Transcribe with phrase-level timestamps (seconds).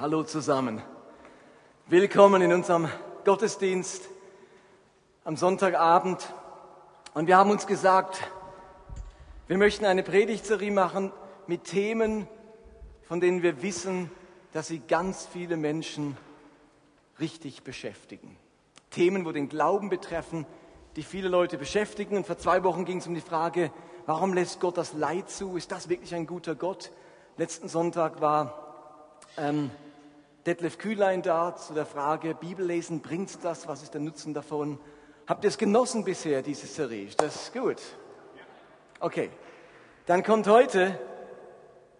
[0.00, 0.80] Hallo zusammen.
[1.88, 2.88] Willkommen in unserem
[3.26, 4.08] Gottesdienst
[5.24, 6.32] am Sonntagabend.
[7.12, 8.26] Und wir haben uns gesagt,
[9.46, 11.12] wir möchten eine Predigtserie machen
[11.46, 12.26] mit Themen,
[13.02, 14.10] von denen wir wissen,
[14.54, 16.16] dass sie ganz viele Menschen
[17.18, 18.38] richtig beschäftigen.
[18.88, 20.46] Themen, wo den Glauben betreffen,
[20.96, 22.16] die viele Leute beschäftigen.
[22.16, 23.70] Und vor zwei Wochen ging es um die Frage,
[24.06, 25.58] warum lässt Gott das Leid zu?
[25.58, 26.90] Ist das wirklich ein guter Gott?
[27.36, 28.70] Letzten Sonntag war
[29.36, 29.70] ähm,
[30.46, 33.68] Detlef Kühlein da zu der Frage, Bibellesen, bringt das?
[33.68, 34.78] Was ist der Nutzen davon?
[35.26, 37.06] Habt ihr es genossen bisher, diese Serie?
[37.06, 37.80] Ist das gut?
[39.00, 39.30] Okay.
[40.06, 40.98] Dann kommt heute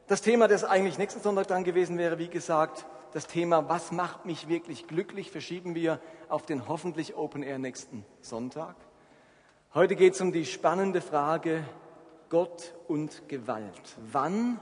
[0.07, 4.25] das Thema, das eigentlich nächsten Sonntag dran gewesen wäre, wie gesagt, das Thema, was macht
[4.25, 8.75] mich wirklich glücklich, verschieben wir auf den hoffentlich Open Air nächsten Sonntag.
[9.75, 11.63] Heute geht es um die spannende Frage
[12.29, 13.97] Gott und Gewalt.
[14.11, 14.59] Wann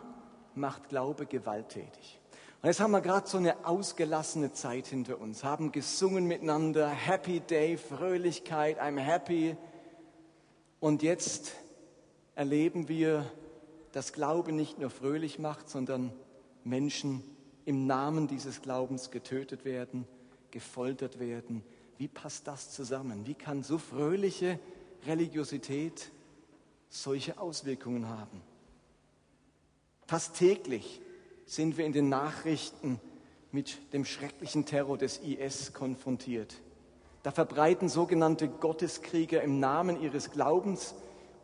[0.54, 2.18] macht Glaube gewalttätig?
[2.61, 7.38] Und jetzt haben wir gerade so eine ausgelassene Zeit hinter uns, haben gesungen miteinander, Happy
[7.38, 9.57] Day, Fröhlichkeit, I'm happy.
[10.80, 11.52] Und jetzt
[12.35, 13.30] erleben wir,
[13.93, 16.13] dass Glaube nicht nur fröhlich macht, sondern
[16.65, 17.23] Menschen
[17.65, 20.04] im Namen dieses Glaubens getötet werden,
[20.51, 21.63] gefoltert werden.
[21.97, 23.25] Wie passt das zusammen?
[23.25, 24.59] Wie kann so fröhliche
[25.07, 26.10] Religiosität
[26.88, 28.43] solche Auswirkungen haben?
[30.09, 31.01] Fast täglich
[31.49, 33.01] sind wir in den Nachrichten
[33.52, 36.54] mit dem schrecklichen Terror des IS konfrontiert.
[37.23, 40.95] Da verbreiten sogenannte Gotteskrieger im Namen ihres Glaubens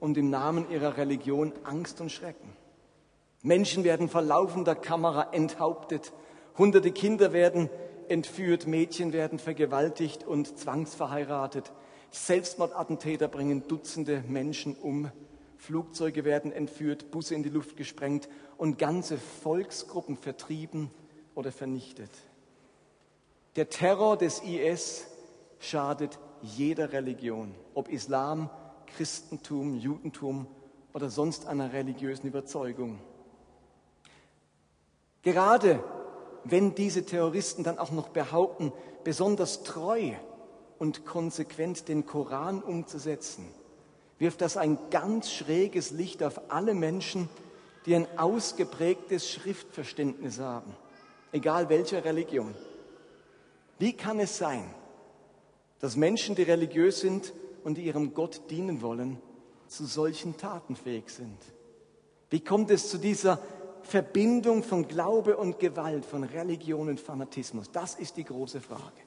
[0.00, 2.52] und im Namen ihrer Religion Angst und Schrecken.
[3.42, 6.12] Menschen werden vor laufender Kamera enthauptet,
[6.58, 7.70] hunderte Kinder werden
[8.08, 11.72] entführt, Mädchen werden vergewaltigt und zwangsverheiratet,
[12.10, 15.10] Selbstmordattentäter bringen Dutzende Menschen um,
[15.64, 20.90] Flugzeuge werden entführt, Busse in die Luft gesprengt und ganze Volksgruppen vertrieben
[21.34, 22.10] oder vernichtet.
[23.56, 25.06] Der Terror des IS
[25.58, 28.50] schadet jeder Religion, ob Islam,
[28.94, 30.46] Christentum, Judentum
[30.92, 33.00] oder sonst einer religiösen Überzeugung.
[35.22, 35.82] Gerade
[36.44, 38.70] wenn diese Terroristen dann auch noch behaupten,
[39.02, 40.12] besonders treu
[40.78, 43.46] und konsequent den Koran umzusetzen,
[44.18, 47.28] wirft das ein ganz schräges Licht auf alle Menschen,
[47.86, 50.74] die ein ausgeprägtes Schriftverständnis haben,
[51.32, 52.54] egal welcher Religion.
[53.78, 54.64] Wie kann es sein,
[55.80, 57.32] dass Menschen, die religiös sind
[57.64, 59.20] und ihrem Gott dienen wollen,
[59.66, 61.38] zu solchen Taten fähig sind?
[62.30, 63.38] Wie kommt es zu dieser
[63.82, 67.70] Verbindung von Glaube und Gewalt, von Religion und Fanatismus?
[67.70, 69.02] Das ist die große Frage.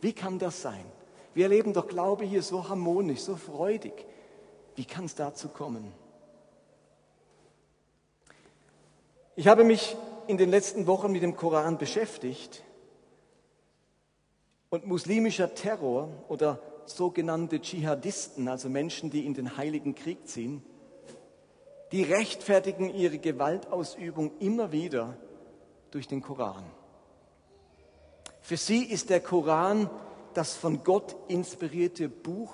[0.00, 0.84] Wie kann das sein?
[1.34, 4.06] Wir erleben doch Glaube hier so harmonisch, so freudig.
[4.74, 5.92] Wie kann es dazu kommen?
[9.34, 9.96] Ich habe mich
[10.26, 12.62] in den letzten Wochen mit dem Koran beschäftigt
[14.70, 20.62] und muslimischer Terror oder sogenannte Dschihadisten, also Menschen, die in den heiligen Krieg ziehen,
[21.92, 25.16] die rechtfertigen ihre Gewaltausübung immer wieder
[25.90, 26.64] durch den Koran.
[28.40, 29.88] Für sie ist der Koran
[30.34, 32.52] das von Gott inspirierte Buch,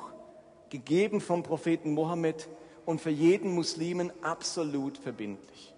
[0.70, 2.48] gegeben vom Propheten Mohammed
[2.84, 5.74] und für jeden Muslimen absolut verbindlich.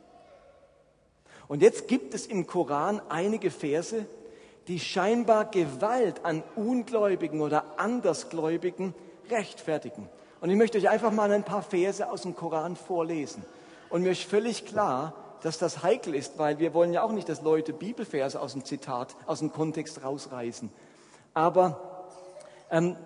[1.48, 4.06] Und jetzt gibt es im Koran einige Verse,
[4.68, 8.94] die scheinbar Gewalt an Ungläubigen oder Andersgläubigen
[9.28, 10.08] rechtfertigen.
[10.40, 13.44] Und ich möchte euch einfach mal ein paar Verse aus dem Koran vorlesen.
[13.88, 17.28] Und mir ist völlig klar, dass das heikel ist, weil wir wollen ja auch nicht,
[17.28, 20.70] dass Leute Bibelverse aus dem Zitat, aus dem Kontext rausreißen.
[21.34, 22.08] Aber
[22.70, 22.96] ähm,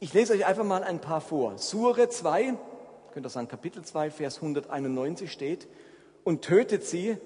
[0.00, 1.58] ich lese euch einfach mal ein paar vor.
[1.58, 2.54] Sure 2,
[3.12, 5.68] könnt ihr sagen, Kapitel 2, Vers 191 steht,
[6.24, 7.16] und tötet sie,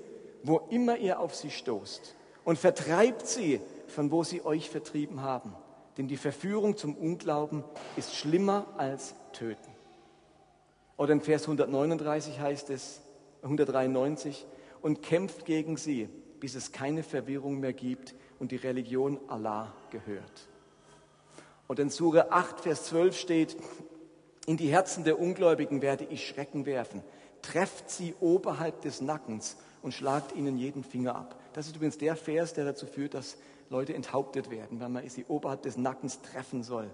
[0.43, 5.55] wo immer ihr auf sie stoßt, und vertreibt sie, von wo sie euch vertrieben haben.
[5.99, 7.63] Denn die Verführung zum Unglauben
[7.97, 9.71] ist schlimmer als töten.
[10.97, 13.03] Oder in Vers 139 heißt es,
[13.43, 14.47] 193,
[14.81, 16.09] und kämpft gegen sie,
[16.41, 20.49] bis es keine Verwirrung mehr gibt und die Religion Allah gehört.
[21.69, 23.57] Und in Sure 8, Vers 12 steht,
[24.47, 27.03] in die Herzen der Ungläubigen werde ich Schrecken werfen.
[27.43, 31.39] Trefft sie oberhalb des Nackens und schlagt ihnen jeden Finger ab.
[31.53, 33.37] Das ist übrigens der Vers, der dazu führt, dass
[33.71, 36.91] Leute enthauptet werden, weil man sie oberhalb des Nackens treffen soll.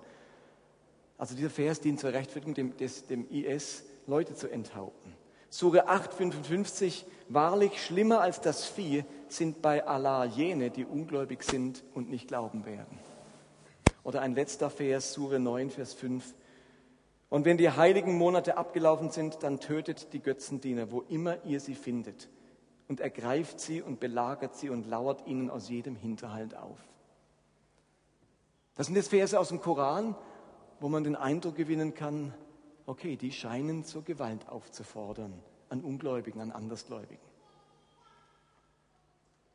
[1.17, 5.13] Also dieser Vers dient zur Rechtfertigung dem, des, dem IS, Leute zu enthaupten.
[5.51, 11.83] Sure 8, 55, wahrlich schlimmer als das Vieh sind bei Allah jene, die ungläubig sind
[11.95, 12.99] und nicht glauben werden.
[14.09, 16.35] Oder ein letzter Vers, Sure 9, Vers 5.
[17.29, 21.75] Und wenn die heiligen Monate abgelaufen sind, dann tötet die Götzendiener, wo immer ihr sie
[21.75, 22.31] findet.
[22.89, 26.79] und ergreift sie und belagert sie und lauert ihnen aus jedem Hinterhalt auf.
[28.77, 30.17] Das sind jetzt Verse aus dem Koran,
[30.81, 32.33] wo man den Eindruck gewinnen kann,
[32.87, 35.35] okay, die scheinen zur Gewalt aufzufordern
[35.69, 37.29] an Ungläubigen, an Andersgläubigen.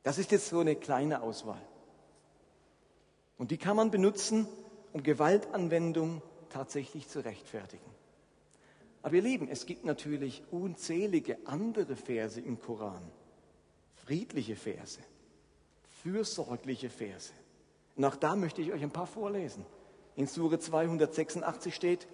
[0.04, 1.62] Das ist jetzt so eine kleine Auswahl.
[3.44, 4.48] Und die kann man benutzen,
[4.94, 7.92] um Gewaltanwendung tatsächlich zu rechtfertigen.
[9.02, 13.02] Aber ihr Lieben, es gibt natürlich unzählige andere Verse im Koran.
[13.96, 15.02] Friedliche Verse,
[16.04, 17.34] fürsorgliche Verse.
[17.98, 19.66] Und auch da möchte ich euch ein paar vorlesen.
[20.16, 22.08] In Sure 286 steht,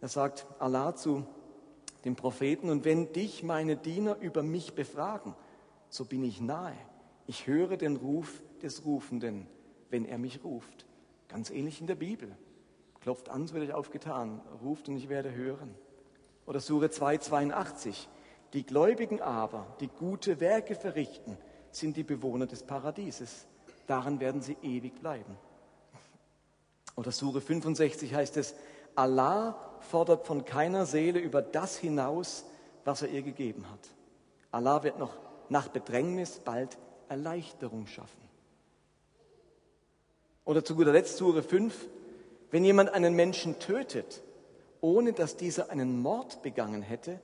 [0.00, 1.24] da sagt Allah zu
[2.04, 5.36] dem Propheten, und wenn dich meine Diener über mich befragen,
[5.88, 6.74] so bin ich nahe.
[7.28, 9.46] Ich höre den Ruf des Rufenden,
[9.90, 10.86] wenn er mich ruft.
[11.28, 12.36] Ganz ähnlich in der Bibel.
[13.00, 14.40] Klopft an, so werde ich aufgetan.
[14.62, 15.74] Ruft und ich werde hören.
[16.46, 18.08] Oder Sure 282.
[18.54, 21.36] Die Gläubigen aber, die gute Werke verrichten,
[21.70, 23.46] sind die Bewohner des Paradieses.
[23.86, 25.36] Daran werden sie ewig bleiben.
[26.96, 28.54] Oder Sure 65 heißt es,
[28.94, 32.44] Allah fordert von keiner Seele über das hinaus,
[32.84, 33.88] was er ihr gegeben hat.
[34.50, 35.14] Allah wird noch
[35.48, 38.27] nach Bedrängnis bald Erleichterung schaffen.
[40.48, 41.74] Oder zu guter Letzt Sure 5,
[42.50, 44.22] wenn jemand einen Menschen tötet,
[44.80, 47.20] ohne dass dieser einen Mord begangen hätte,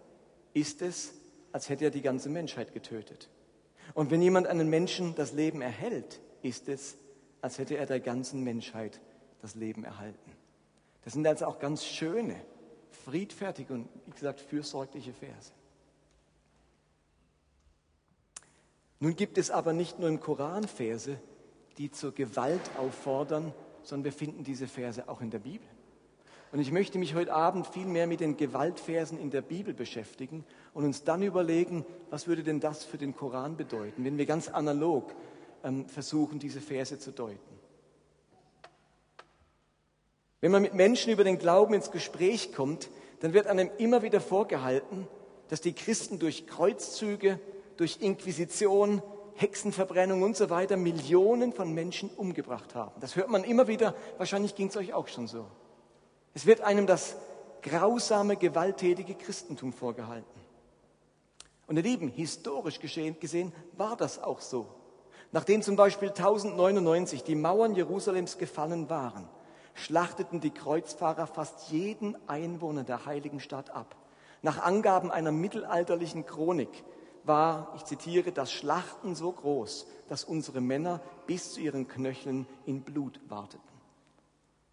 [0.52, 1.14] ist es,
[1.50, 3.30] als hätte er die ganze Menschheit getötet.
[3.94, 6.98] Und wenn jemand einen Menschen das Leben erhält, ist es,
[7.40, 9.00] als hätte er der ganzen Menschheit
[9.40, 10.32] das Leben erhalten.
[11.02, 12.36] Das sind also auch ganz schöne,
[13.06, 15.50] friedfertige und, wie gesagt, fürsorgliche Verse.
[19.00, 21.18] Nun gibt es aber nicht nur im Koran Verse,
[21.78, 25.66] die zur Gewalt auffordern, sondern wir finden diese Verse auch in der Bibel.
[26.52, 30.44] Und ich möchte mich heute Abend viel mehr mit den Gewaltversen in der Bibel beschäftigen
[30.72, 34.48] und uns dann überlegen, was würde denn das für den Koran bedeuten, wenn wir ganz
[34.48, 35.12] analog
[35.64, 37.40] ähm, versuchen, diese Verse zu deuten.
[40.40, 42.88] Wenn man mit Menschen über den Glauben ins Gespräch kommt,
[43.20, 45.08] dann wird einem immer wieder vorgehalten,
[45.48, 47.40] dass die Christen durch Kreuzzüge,
[47.78, 49.02] durch Inquisition,
[49.36, 52.92] Hexenverbrennung und so weiter Millionen von Menschen umgebracht haben.
[53.00, 55.46] Das hört man immer wieder, wahrscheinlich ging es euch auch schon so.
[56.34, 57.16] Es wird einem das
[57.62, 60.40] grausame, gewalttätige Christentum vorgehalten.
[61.66, 64.66] Und ihr Lieben, historisch gesehen war das auch so.
[65.32, 69.28] Nachdem zum Beispiel 1099 die Mauern Jerusalems gefallen waren,
[69.74, 73.96] schlachteten die Kreuzfahrer fast jeden Einwohner der heiligen Stadt ab.
[74.42, 76.84] Nach Angaben einer mittelalterlichen Chronik
[77.24, 82.82] war, ich zitiere, das Schlachten so groß, dass unsere Männer bis zu ihren Knöcheln in
[82.82, 83.62] Blut warteten.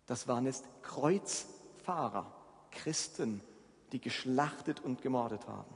[0.07, 2.31] Das waren jetzt Kreuzfahrer,
[2.71, 3.41] Christen,
[3.91, 5.73] die geschlachtet und gemordet haben.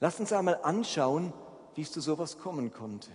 [0.00, 1.32] Lasst uns einmal anschauen,
[1.74, 3.10] wie es zu sowas kommen konnte.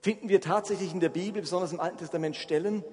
[0.00, 2.84] Finden wir tatsächlich in der Bibel, besonders im Alten Testament, Stellen,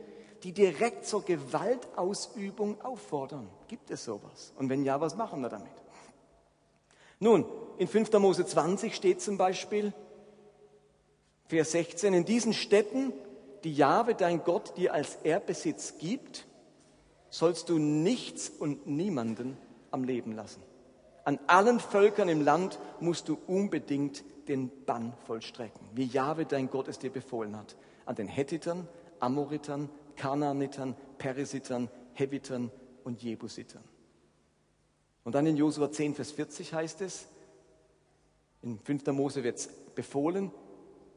[0.44, 3.50] die direkt zur Gewaltausübung auffordern?
[3.68, 4.54] Gibt es sowas?
[4.58, 5.72] Und wenn ja, was machen wir damit?
[7.20, 7.46] Nun,
[7.78, 8.14] in 5.
[8.14, 9.94] Mose 20 steht zum Beispiel,
[11.48, 13.14] Vers 16, in diesen Städten,
[13.64, 16.46] die Jahwe dein Gott dir als Erbbesitz gibt,
[17.30, 19.58] sollst du nichts und niemanden
[19.92, 20.62] am Leben lassen.
[21.24, 26.88] An allen Völkern im Land musst du unbedingt den Bann vollstrecken, wie Jahwe dein Gott
[26.88, 27.76] es dir befohlen hat.
[28.06, 28.88] An den Hethitern,
[29.20, 32.72] Amoritern, Kanaanitern, Perisitern, Hevitern
[33.04, 33.84] und Jebusitern.
[35.28, 37.28] Und dann in Josua 10, Vers 40 heißt es,
[38.62, 39.08] in 5.
[39.08, 40.54] Mose wird es befohlen,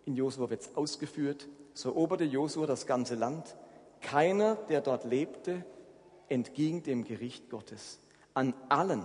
[0.04, 3.54] in Josua wird es ausgeführt, so eroberte Josua das ganze Land.
[4.00, 5.64] Keiner, der dort lebte,
[6.28, 8.00] entging dem Gericht Gottes.
[8.34, 9.04] An allen,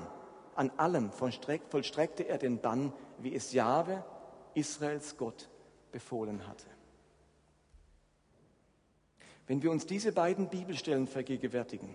[0.55, 4.03] an allem vollstreckte er den Bann, wie es Jahwe,
[4.55, 5.49] Israels Gott,
[5.91, 6.65] befohlen hatte.
[9.45, 11.93] Wenn wir uns diese beiden Bibelstellen vergegenwärtigen,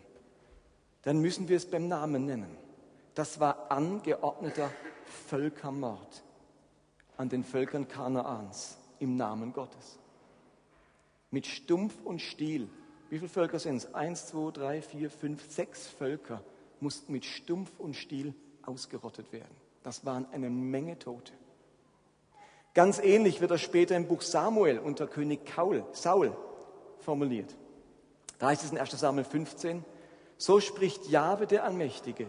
[1.02, 2.69] dann müssen wir es beim Namen nennen.
[3.20, 4.70] Das war angeordneter
[5.28, 6.22] Völkermord
[7.18, 9.98] an den Völkern Kanaans im Namen Gottes.
[11.30, 12.70] Mit Stumpf und Stiel.
[13.10, 13.92] Wie viele Völker sind es?
[13.94, 16.42] Eins, zwei, drei, vier, fünf, sechs Völker
[16.80, 19.54] mussten mit Stumpf und Stiel ausgerottet werden.
[19.82, 21.34] Das waren eine Menge Tote.
[22.72, 26.34] Ganz ähnlich wird das später im Buch Samuel unter König Kaul, Saul
[27.00, 27.54] formuliert.
[28.38, 29.84] Da heißt es in 1 Samuel 15,
[30.38, 32.26] so spricht Jahwe der Allmächtige,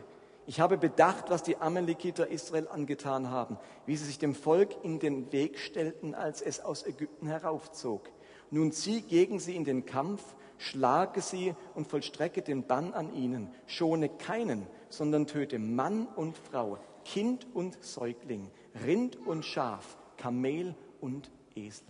[0.52, 5.00] ich habe bedacht, was die Amalekiter Israel angetan haben, wie sie sich dem Volk in
[5.00, 8.10] den Weg stellten, als es aus Ägypten heraufzog.
[8.50, 10.22] Nun zieh gegen sie in den Kampf,
[10.58, 13.50] schlage sie und vollstrecke den Bann an ihnen.
[13.66, 18.52] Schone keinen, sondern töte Mann und Frau, Kind und Säugling,
[18.86, 21.88] Rind und Schaf, Kamel und Esel.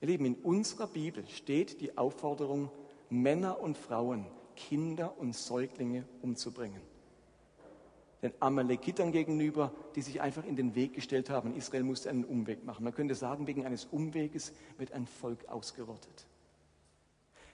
[0.00, 2.70] Ihr Lieben, in unserer Bibel steht die Aufforderung,
[3.10, 4.24] Männer und Frauen,
[4.56, 6.89] Kinder und Säuglinge umzubringen.
[8.22, 11.56] Den Amalekitern gegenüber, die sich einfach in den Weg gestellt haben.
[11.56, 12.84] Israel musste einen Umweg machen.
[12.84, 16.26] Man könnte sagen, wegen eines Umweges wird ein Volk ausgerottet.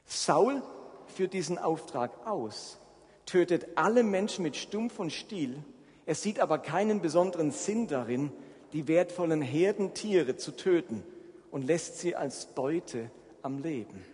[0.05, 0.63] Saul
[1.07, 2.79] führt diesen Auftrag aus,
[3.27, 5.63] tötet alle Menschen mit Stumpf und Stiel.
[6.05, 8.33] Er sieht aber keinen besonderen Sinn darin,
[8.73, 11.03] die wertvollen Herdentiere zu töten
[11.51, 13.11] und lässt sie als Beute
[13.43, 14.05] am Leben.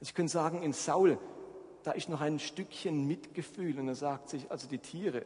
[0.00, 1.18] Also ich könnte sagen, in Saul,
[1.82, 5.24] da ist noch ein Stückchen Mitgefühl und er sagt sich, also die Tiere,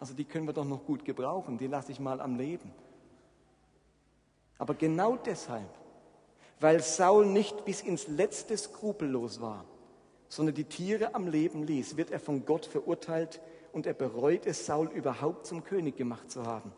[0.00, 2.70] also die können wir doch noch gut gebrauchen, die lasse ich mal am Leben.
[4.58, 5.68] Aber genau deshalb,
[6.60, 9.64] weil Saul nicht bis ins letzte skrupellos war,
[10.28, 13.40] sondern die Tiere am Leben ließ, wird er von Gott verurteilt
[13.72, 16.72] und er bereut es, Saul überhaupt zum König gemacht zu haben.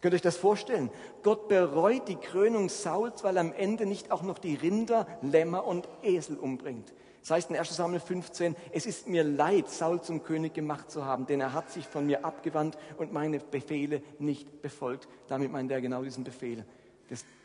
[0.00, 0.90] Könnt ihr euch das vorstellen?
[1.22, 5.66] Gott bereut die Krönung Sauls, weil er am Ende nicht auch noch die Rinder, Lämmer
[5.66, 6.92] und Esel umbringt.
[7.20, 11.04] Das heißt in 1 Samuel 15, es ist mir leid, Saul zum König gemacht zu
[11.04, 15.06] haben, denn er hat sich von mir abgewandt und meine Befehle nicht befolgt.
[15.28, 16.64] Damit meint er genau diesen Befehl,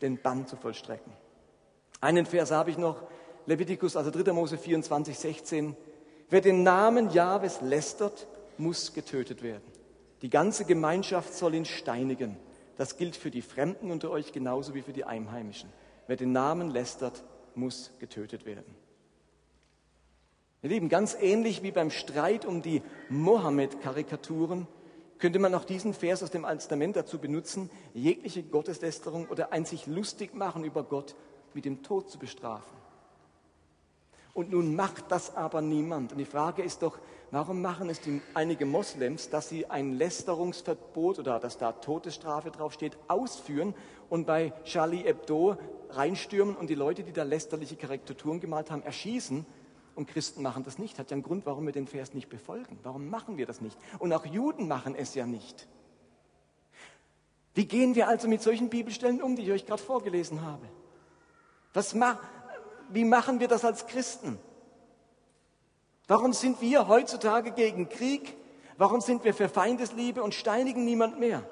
[0.00, 1.12] den Bann zu vollstrecken.
[2.00, 3.02] Einen Vers habe ich noch,
[3.46, 4.32] Levitikus, also 3.
[4.32, 5.76] Mose 24, 16.
[6.30, 8.26] Wer den Namen Jahwes lästert,
[8.58, 9.62] muss getötet werden.
[10.22, 12.36] Die ganze Gemeinschaft soll ihn steinigen.
[12.76, 15.70] Das gilt für die Fremden unter euch genauso wie für die Einheimischen.
[16.06, 18.74] Wer den Namen lästert, muss getötet werden.
[20.66, 24.66] Ihr Lieben, ganz ähnlich wie beim Streit um die Mohammed-Karikaturen
[25.20, 29.64] könnte man auch diesen Vers aus dem Alten Testament dazu benutzen, jegliche Gotteslästerung oder ein
[29.64, 31.14] sich lustig machen über Gott
[31.54, 32.76] mit dem Tod zu bestrafen.
[34.34, 36.10] Und nun macht das aber niemand.
[36.10, 36.98] Und die Frage ist doch,
[37.30, 42.98] warum machen es die, einige Moslems, dass sie ein Lästerungsverbot oder dass da Todesstrafe draufsteht,
[43.06, 43.72] ausführen
[44.10, 45.58] und bei Charlie Hebdo
[45.90, 49.46] reinstürmen und die Leute, die da lästerliche Karikaturen gemalt haben, erschießen?
[49.96, 50.98] Und Christen machen das nicht.
[50.98, 52.78] Hat ja einen Grund, warum wir den Vers nicht befolgen.
[52.82, 53.76] Warum machen wir das nicht?
[53.98, 55.66] Und auch Juden machen es ja nicht.
[57.54, 60.66] Wie gehen wir also mit solchen Bibelstellen um, die ich euch gerade vorgelesen habe?
[61.72, 62.20] Was ma
[62.90, 64.38] wie machen wir das als Christen?
[66.06, 68.36] Warum sind wir heutzutage gegen Krieg?
[68.76, 71.42] Warum sind wir für Feindesliebe und steinigen niemand mehr?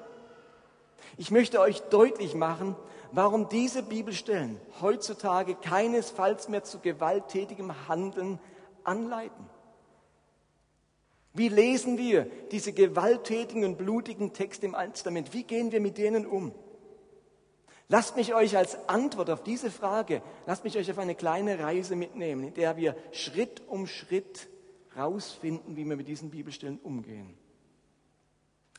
[1.17, 2.75] Ich möchte euch deutlich machen,
[3.15, 8.39] warum diese Bibelstellen heutzutage keinesfalls mehr zu gewalttätigem Handeln
[8.83, 9.49] anleiten.
[11.33, 15.33] Wie lesen wir diese gewalttätigen und blutigen Texte im Alten Testament?
[15.33, 16.53] Wie gehen wir mit denen um?
[17.87, 21.95] Lasst mich euch als Antwort auf diese Frage, lasst mich euch auf eine kleine Reise
[21.95, 24.47] mitnehmen, in der wir Schritt um Schritt
[24.97, 27.37] rausfinden, wie wir mit diesen Bibelstellen umgehen.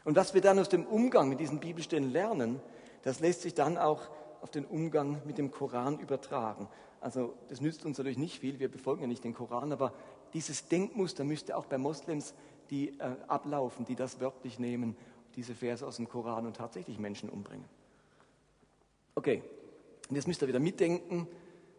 [0.05, 2.61] Und was wir dann aus dem Umgang mit diesen Bibelstellen lernen,
[3.03, 4.09] das lässt sich dann auch
[4.47, 6.69] auf den Umgang mit dem Koran übertragen.
[7.01, 9.93] Also das nützt uns natürlich nicht viel, wir befolgen ja nicht den Koran, aber
[10.35, 12.33] dieses Denkmuster müsste auch bei Moslems
[12.71, 14.97] die äh, ablaufen, die das wörtlich nehmen,
[15.35, 17.65] diese Verse aus dem Koran und tatsächlich Menschen umbringen.
[19.17, 19.43] Okay,
[20.09, 21.27] und jetzt müsst ihr wieder mitdenken.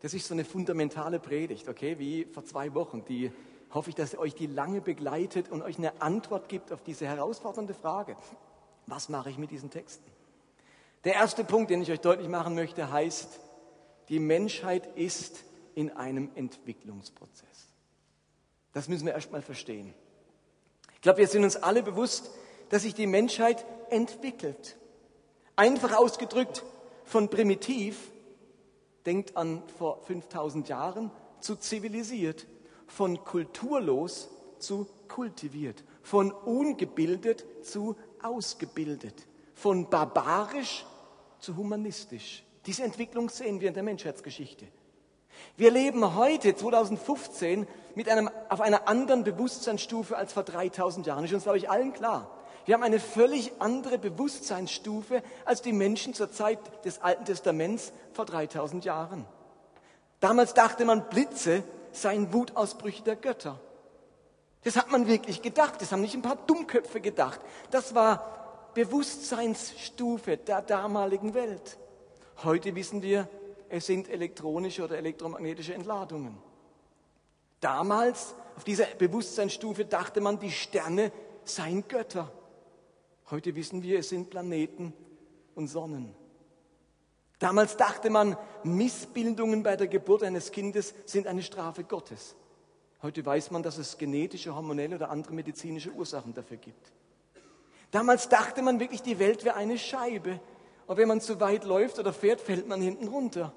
[0.02, 3.06] Das ist so eine fundamentale Predigt, okay, wie vor zwei Wochen.
[3.06, 3.32] Die
[3.74, 7.74] hoffe ich, dass euch die lange begleitet und euch eine Antwort gibt auf diese herausfordernde
[7.74, 8.18] Frage.
[8.88, 10.17] Was mache ich mit diesen Texten?
[11.04, 13.40] Der erste Punkt, den ich euch deutlich machen möchte, heißt,
[14.10, 15.44] die Menschheit ist
[15.76, 17.68] in einem Entwicklungsprozess.
[18.74, 19.94] Das müssen wir erstmal verstehen.
[20.96, 22.32] Ich glaube, wir sind uns alle bewusst,
[22.70, 24.78] dass sich die Menschheit entwickelt.
[25.56, 26.64] Einfach ausgedrückt,
[27.06, 28.12] von primitiv,
[29.06, 32.46] denkt an vor 5000 Jahren, zu zivilisiert,
[32.88, 40.86] von kulturlos zu kultiviert, von ungebildet zu ausgebildet, von barbarisch
[41.40, 42.44] zu humanistisch.
[42.66, 44.68] Diese Entwicklung sehen wir in der Menschheitsgeschichte.
[45.56, 51.26] Wir leben heute, 2015, mit einem, auf einer anderen Bewusstseinsstufe als vor 3000 Jahren.
[51.26, 52.30] Ist uns, glaube ich, allen klar.
[52.66, 58.26] Wir haben eine völlig andere Bewusstseinsstufe als die Menschen zur Zeit des Alten Testaments vor
[58.26, 59.26] 3000 Jahren.
[60.20, 63.60] Damals dachte man, Blitze seien Wutausbrüche der Götter.
[64.64, 65.82] Das hat man wirklich gedacht.
[65.82, 67.40] Das haben nicht ein paar Dummköpfe gedacht.
[67.72, 68.47] Das war
[68.78, 71.80] Bewusstseinsstufe der damaligen Welt.
[72.44, 73.28] Heute wissen wir,
[73.70, 76.38] es sind elektronische oder elektromagnetische Entladungen.
[77.60, 81.12] Damals, auf dieser Bewusstseinsstufe, dachte man, die Sterne
[81.44, 82.32] seien Götter.
[83.32, 84.94] Heute wissen wir, es sind Planeten
[85.56, 86.14] und Sonnen.
[87.40, 92.36] Damals dachte man, Missbildungen bei der Geburt eines Kindes sind eine Strafe Gottes.
[93.02, 96.92] Heute weiß man, dass es genetische, hormonelle oder andere medizinische Ursachen dafür gibt.
[97.92, 100.40] Damals dachte man wirklich, die Welt wäre eine Scheibe.
[100.88, 103.54] Und wenn man zu weit läuft oder fährt, fällt man hinten runter.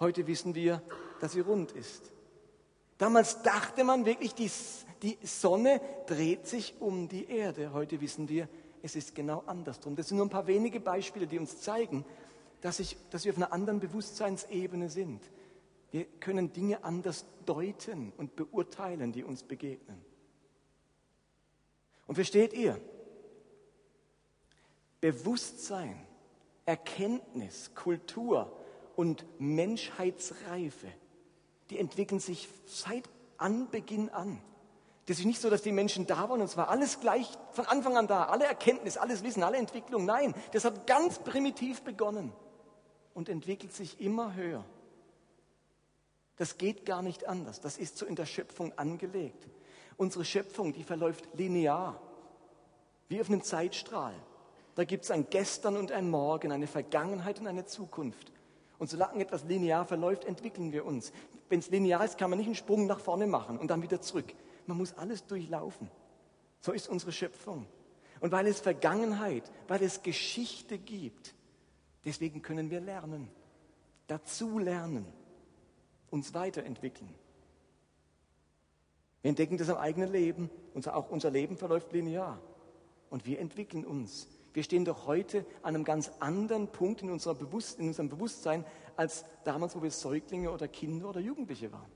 [0.00, 0.82] Heute wissen wir,
[1.20, 2.12] dass sie rund ist.
[2.98, 4.50] Damals dachte man wirklich, die,
[5.02, 7.72] die Sonne dreht sich um die Erde.
[7.72, 8.48] Heute wissen wir,
[8.82, 9.96] es ist genau andersrum.
[9.96, 12.04] Das sind nur ein paar wenige Beispiele, die uns zeigen,
[12.60, 15.22] dass, ich, dass wir auf einer anderen Bewusstseinsebene sind.
[15.90, 20.11] Wir können Dinge anders deuten und beurteilen, die uns begegnen.
[22.12, 22.78] Und versteht ihr,
[25.00, 25.98] Bewusstsein,
[26.66, 28.54] Erkenntnis, Kultur
[28.96, 30.88] und Menschheitsreife,
[31.70, 34.42] die entwickeln sich seit Anbeginn an.
[35.06, 37.64] Das ist nicht so, dass die Menschen da waren und es war alles gleich von
[37.64, 38.24] Anfang an da.
[38.24, 40.04] Alle Erkenntnis, alles Wissen, alle Entwicklung.
[40.04, 42.30] Nein, das hat ganz primitiv begonnen
[43.14, 44.66] und entwickelt sich immer höher.
[46.36, 47.62] Das geht gar nicht anders.
[47.62, 49.48] Das ist so in der Schöpfung angelegt.
[49.96, 52.00] Unsere Schöpfung, die verläuft linear,
[53.08, 54.14] wie auf einem Zeitstrahl.
[54.74, 58.32] Da gibt es ein Gestern und ein Morgen, eine Vergangenheit und eine Zukunft.
[58.78, 61.12] Und solange etwas linear verläuft, entwickeln wir uns.
[61.48, 64.00] Wenn es linear ist, kann man nicht einen Sprung nach vorne machen und dann wieder
[64.00, 64.34] zurück.
[64.66, 65.90] Man muss alles durchlaufen.
[66.60, 67.66] So ist unsere Schöpfung.
[68.20, 71.34] Und weil es Vergangenheit, weil es Geschichte gibt,
[72.04, 73.28] deswegen können wir lernen,
[74.06, 75.06] dazu lernen,
[76.10, 77.12] uns weiterentwickeln.
[79.22, 80.50] Wir entdecken das am eigenen Leben.
[80.74, 82.40] Unser, auch unser Leben verläuft linear.
[83.08, 84.28] Und wir entwickeln uns.
[84.52, 88.64] Wir stehen doch heute an einem ganz anderen Punkt in, unserer Bewusst in unserem Bewusstsein
[88.96, 91.90] als damals, wo wir Säuglinge oder Kinder oder Jugendliche waren.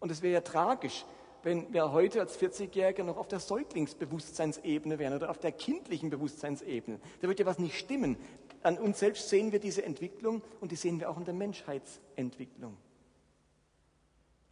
[0.00, 1.04] Und es wäre ja tragisch,
[1.42, 6.98] wenn wir heute als 40-Jährige noch auf der Säuglingsbewusstseinsebene wären oder auf der kindlichen Bewusstseinsebene.
[7.20, 8.16] Da wird ja was nicht stimmen.
[8.62, 12.76] An uns selbst sehen wir diese Entwicklung und die sehen wir auch in der Menschheitsentwicklung.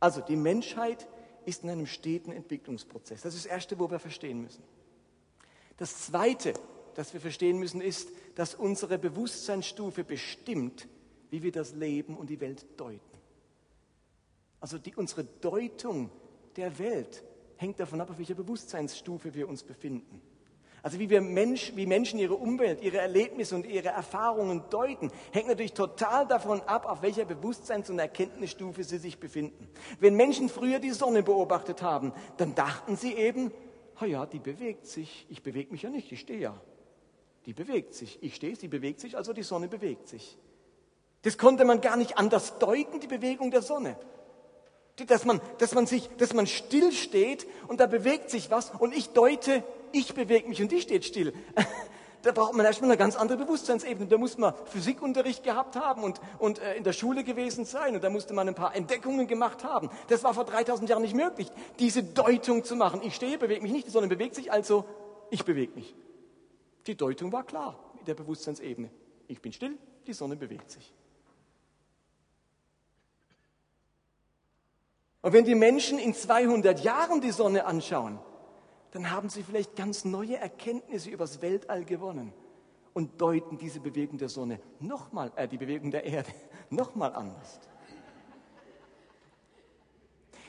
[0.00, 1.08] Also die Menschheit
[1.48, 3.22] ist in einem steten Entwicklungsprozess.
[3.22, 4.62] Das ist das Erste, wo wir verstehen müssen.
[5.78, 6.52] Das Zweite,
[6.94, 10.86] das wir verstehen müssen, ist, dass unsere Bewusstseinsstufe bestimmt,
[11.30, 13.00] wie wir das Leben und die Welt deuten.
[14.60, 16.10] Also die, unsere Deutung
[16.56, 17.24] der Welt
[17.56, 20.20] hängt davon ab, auf welcher Bewusstseinsstufe wir uns befinden.
[20.82, 25.48] Also wie wir Mensch, wie Menschen ihre Umwelt, ihre Erlebnisse und ihre Erfahrungen deuten, hängt
[25.48, 29.68] natürlich total davon ab, auf welcher Bewusstseins- und Erkenntnisstufe sie sich befinden.
[29.98, 33.52] Wenn Menschen früher die Sonne beobachtet haben, dann dachten sie eben,
[34.00, 35.26] ha ja, die bewegt sich.
[35.28, 36.60] Ich bewege mich ja nicht, ich stehe ja.
[37.46, 38.22] Die bewegt sich.
[38.22, 40.38] Ich stehe, sie bewegt sich, also die Sonne bewegt sich.
[41.22, 43.96] Das konnte man gar nicht anders deuten, die Bewegung der Sonne.
[45.06, 48.94] Dass man, dass man sich, dass man still steht und da bewegt sich was und
[48.94, 49.62] ich deute,
[49.92, 51.32] ich bewege mich und die steht still.
[52.22, 54.08] Da braucht man erstmal eine ganz andere Bewusstseinsebene.
[54.08, 58.02] Da muss man Physikunterricht gehabt haben und, und äh, in der Schule gewesen sein und
[58.02, 59.88] da musste man ein paar Entdeckungen gemacht haben.
[60.08, 61.48] Das war vor 3000 Jahren nicht möglich,
[61.78, 63.02] diese Deutung zu machen.
[63.04, 64.84] Ich stehe, bewege mich nicht, die Sonne bewegt sich, also
[65.30, 65.94] ich bewege mich.
[66.86, 68.90] Die Deutung war klar in der Bewusstseinsebene.
[69.28, 70.92] Ich bin still, die Sonne bewegt sich.
[75.20, 78.18] Und wenn die Menschen in 200 Jahren die Sonne anschauen,
[78.92, 82.32] dann haben sie vielleicht ganz neue Erkenntnisse über das Weltall gewonnen
[82.94, 86.30] und deuten diese Bewegung der Sonne nochmal, äh, die Bewegung der Erde
[86.70, 87.60] nochmal anders.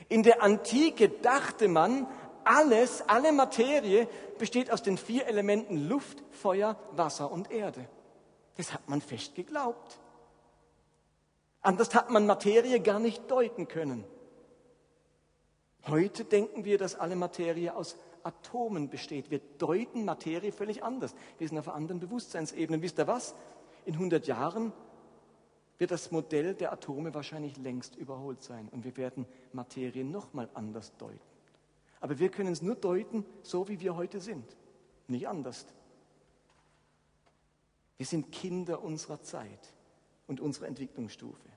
[0.08, 2.06] In der Antike dachte man,
[2.42, 7.88] alles, alle Materie besteht aus den vier Elementen Luft, Feuer, Wasser und Erde.
[8.56, 10.00] Das hat man fest geglaubt.
[11.62, 14.04] Anders hat man Materie gar nicht deuten können.
[15.86, 19.30] Heute denken wir, dass alle Materie aus Atomen besteht.
[19.30, 21.14] Wir deuten Materie völlig anders.
[21.38, 22.82] Wir sind auf anderen Bewusstseinsebene.
[22.82, 23.34] Wisst ihr was?
[23.84, 24.72] In 100 Jahren
[25.78, 30.94] wird das Modell der Atome wahrscheinlich längst überholt sein und wir werden Materie nochmal anders
[30.98, 31.18] deuten.
[32.00, 34.44] Aber wir können es nur deuten, so wie wir heute sind,
[35.08, 35.66] nicht anders.
[37.96, 39.74] Wir sind Kinder unserer Zeit
[40.26, 41.48] und unserer Entwicklungsstufe.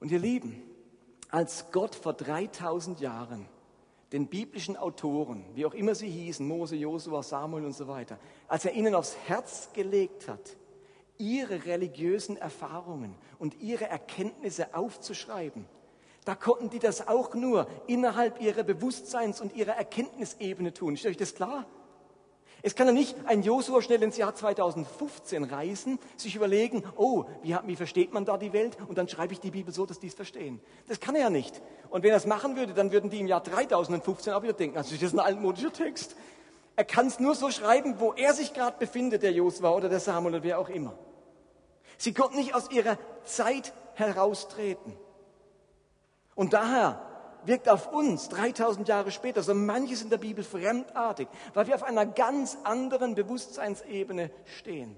[0.00, 0.62] Und ihr Lieben,
[1.28, 3.48] als Gott vor 3000 Jahren
[4.12, 8.64] den biblischen Autoren, wie auch immer sie hießen, Mose, Josua, Samuel und so weiter, als
[8.64, 10.56] er ihnen aufs Herz gelegt hat,
[11.18, 15.66] ihre religiösen Erfahrungen und ihre Erkenntnisse aufzuschreiben,
[16.24, 20.94] da konnten die das auch nur innerhalb ihrer Bewusstseins- und ihrer Erkenntnisebene tun.
[20.94, 21.66] Ist euch das klar?
[22.64, 27.56] Es kann ja nicht ein Josua schnell ins Jahr 2015 reisen, sich überlegen, oh, wie,
[27.64, 28.76] wie, versteht man da die Welt?
[28.88, 30.60] Und dann schreibe ich die Bibel so, dass die es verstehen.
[30.86, 31.60] Das kann er ja nicht.
[31.90, 34.78] Und wenn er es machen würde, dann würden die im Jahr 3015 auch wieder denken,
[34.78, 36.14] also das ist ein altmodischer Text.
[36.76, 40.00] Er kann es nur so schreiben, wo er sich gerade befindet, der Josua oder der
[40.00, 40.96] Samuel oder wer auch immer.
[41.98, 44.96] Sie konnten nicht aus ihrer Zeit heraustreten.
[46.34, 47.11] Und daher
[47.44, 51.82] wirkt auf uns 3000 Jahre später so manches in der Bibel fremdartig, weil wir auf
[51.82, 54.96] einer ganz anderen Bewusstseinsebene stehen.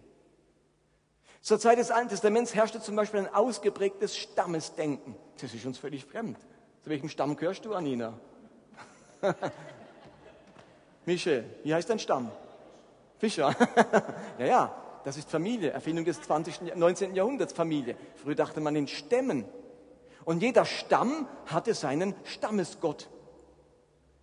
[1.40, 5.14] Zur Zeit des Alten Testaments herrschte zum Beispiel ein ausgeprägtes Stammesdenken.
[5.40, 6.38] Das ist uns völlig fremd.
[6.83, 8.14] Zu welchem Stamm gehörst du, Anina?
[11.07, 12.30] Michel, wie heißt dein Stamm?
[13.18, 13.54] Fischer.
[14.38, 17.14] ja, ja, das ist Familie, Erfindung des 20., 19.
[17.14, 17.96] Jahrhunderts Familie.
[18.22, 19.44] Früher dachte man in Stämmen.
[20.24, 23.08] Und jeder Stamm hatte seinen Stammesgott.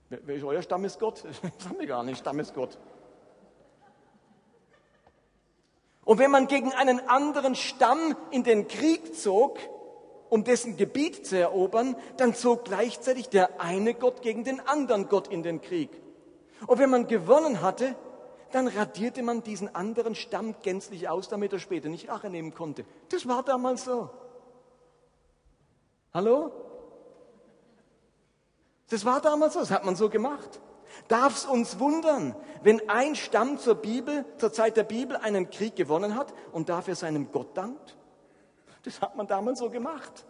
[0.09, 1.23] Wer ist euer Stammesgott?
[1.57, 2.77] Das haben wir gar nicht, Stammesgott.
[6.03, 9.59] Und wenn man gegen einen anderen Stamm in den Krieg zog,
[10.29, 15.27] um dessen Gebiet zu erobern, dann zog gleichzeitig der eine Gott gegen den anderen Gott
[15.27, 15.89] in den Krieg.
[16.67, 17.95] Und wenn man gewonnen hatte,
[18.51, 22.85] dann radierte man diesen anderen Stamm gänzlich aus, damit er später nicht Rache nehmen konnte.
[23.09, 24.09] Das war damals so.
[26.13, 26.51] Hallo?
[28.89, 30.59] Das war damals so, das hat man so gemacht.
[31.07, 35.75] Darf es uns wundern, wenn ein Stamm zur Bibel, zur Zeit der Bibel einen Krieg
[35.75, 37.97] gewonnen hat und dafür seinem Gott dankt?
[38.83, 40.25] Das hat man damals so gemacht.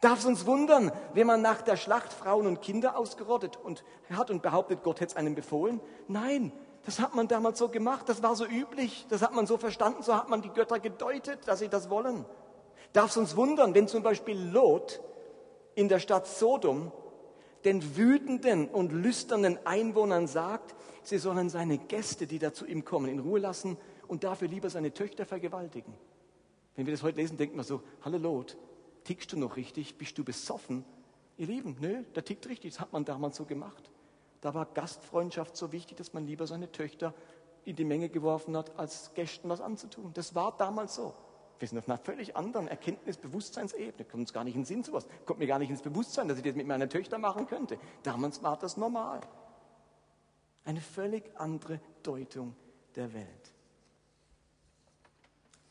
[0.00, 4.30] Darf es uns wundern, wenn man nach der Schlacht Frauen und Kinder ausgerottet und hat
[4.30, 5.80] und behauptet, Gott hätte es einem befohlen?
[6.08, 6.52] Nein,
[6.84, 10.02] das hat man damals so gemacht, das war so üblich, das hat man so verstanden,
[10.02, 12.24] so hat man die Götter gedeutet, dass sie das wollen.
[12.92, 15.00] Darf es uns wundern, wenn zum Beispiel Lot
[15.74, 16.92] in der Stadt Sodom
[17.64, 23.08] den wütenden und lüsternen Einwohnern sagt, sie sollen seine Gäste, die da zu ihm kommen,
[23.08, 23.78] in Ruhe lassen
[24.08, 25.94] und dafür lieber seine Töchter vergewaltigen.
[26.74, 28.56] Wenn wir das heute lesen, denken wir so, hallo Lot,
[29.04, 29.96] tickst du noch richtig?
[29.96, 30.84] Bist du besoffen?
[31.36, 32.72] Ihr Lieben, nö, der tickt richtig.
[32.72, 33.90] Das hat man damals so gemacht.
[34.40, 37.14] Da war Gastfreundschaft so wichtig, dass man lieber seine Töchter
[37.64, 40.10] in die Menge geworfen hat, als Gästen was anzutun.
[40.14, 41.14] Das war damals so.
[41.62, 44.04] Wir sind auf einer völlig anderen Erkenntnis-, Bewusstseinsebene.
[44.04, 45.06] Kommt uns gar nicht in den Sinn sowas.
[45.24, 47.78] Kommt mir gar nicht ins Bewusstsein, dass ich das mit meiner Töchter machen könnte.
[48.02, 49.20] Damals war das normal.
[50.64, 52.56] Eine völlig andere Deutung
[52.96, 53.52] der Welt.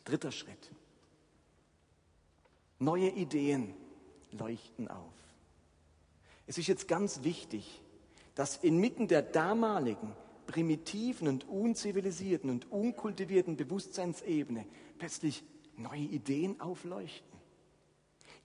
[0.05, 0.71] Dritter Schritt.
[2.79, 3.73] Neue Ideen
[4.31, 5.13] leuchten auf.
[6.47, 7.81] Es ist jetzt ganz wichtig,
[8.33, 10.15] dass inmitten der damaligen
[10.47, 14.65] primitiven und unzivilisierten und unkultivierten Bewusstseinsebene
[14.97, 15.43] plötzlich
[15.77, 17.39] neue Ideen aufleuchten.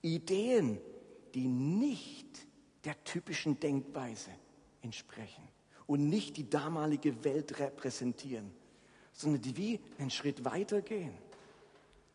[0.03, 0.79] Ideen,
[1.35, 2.47] die nicht
[2.85, 4.31] der typischen Denkweise
[4.83, 5.43] entsprechen
[5.87, 8.51] und nicht die damalige Welt repräsentieren,
[9.13, 11.15] sondern die wie einen Schritt weiter gehen,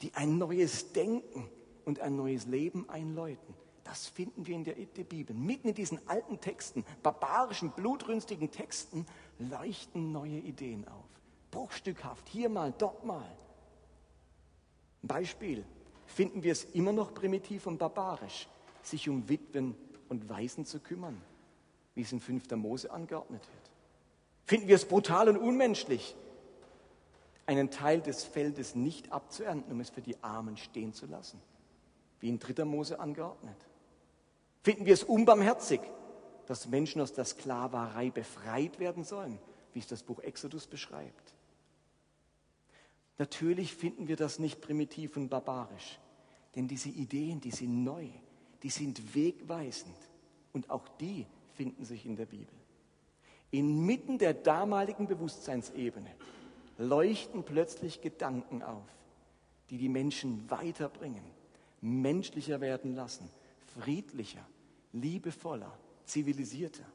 [0.02, 1.50] die ein neues Denken
[1.86, 3.54] und ein neues Leben einläuten.
[3.84, 5.36] Das finden wir in der, Bibel.
[5.36, 9.06] Mitten in diesen alten Texten, barbarischen, blutrünstigen Texten,
[9.40, 11.06] leuchten neue Ideen auf.
[11.50, 13.30] Bruchstückhaft, hier mal, dort mal.
[15.04, 15.66] Ein Beispiel.
[16.06, 18.48] Finden wir es immer noch primitiv und barbarisch,
[18.82, 19.76] sich um Witwen
[20.10, 21.22] und Waisen zu kümmern,
[21.96, 22.52] wie es in 5.
[22.52, 23.72] Mose angeordnet wird?
[24.46, 26.16] Finden wir es brutal und unmenschlich,
[27.46, 31.42] einen Teil des Feldes nicht abzuernten, um es für die Armen stehen zu lassen?
[32.22, 32.64] wie in 3.
[32.64, 33.58] Mose angeordnet.
[34.64, 35.82] Finden wir es unbarmherzig,
[36.46, 39.40] dass Menschen aus der Sklaverei befreit werden sollen,
[39.74, 41.34] wie es das Buch Exodus beschreibt.
[43.22, 46.00] Natürlich finden wir das nicht primitiv und barbarisch,
[46.56, 48.08] denn diese Ideen, die sind neu,
[48.64, 49.96] die sind wegweisend
[50.54, 52.56] und auch die finden sich in der Bibel.
[53.52, 56.10] Inmitten der damaligen Bewusstseinsebene
[56.80, 58.90] leuchten plötzlich Gedanken auf,
[59.70, 61.24] die die Menschen weiterbringen
[61.82, 63.30] menschlicher werden lassen,
[63.80, 64.48] friedlicher,
[64.94, 66.86] liebevoller, zivilisierter.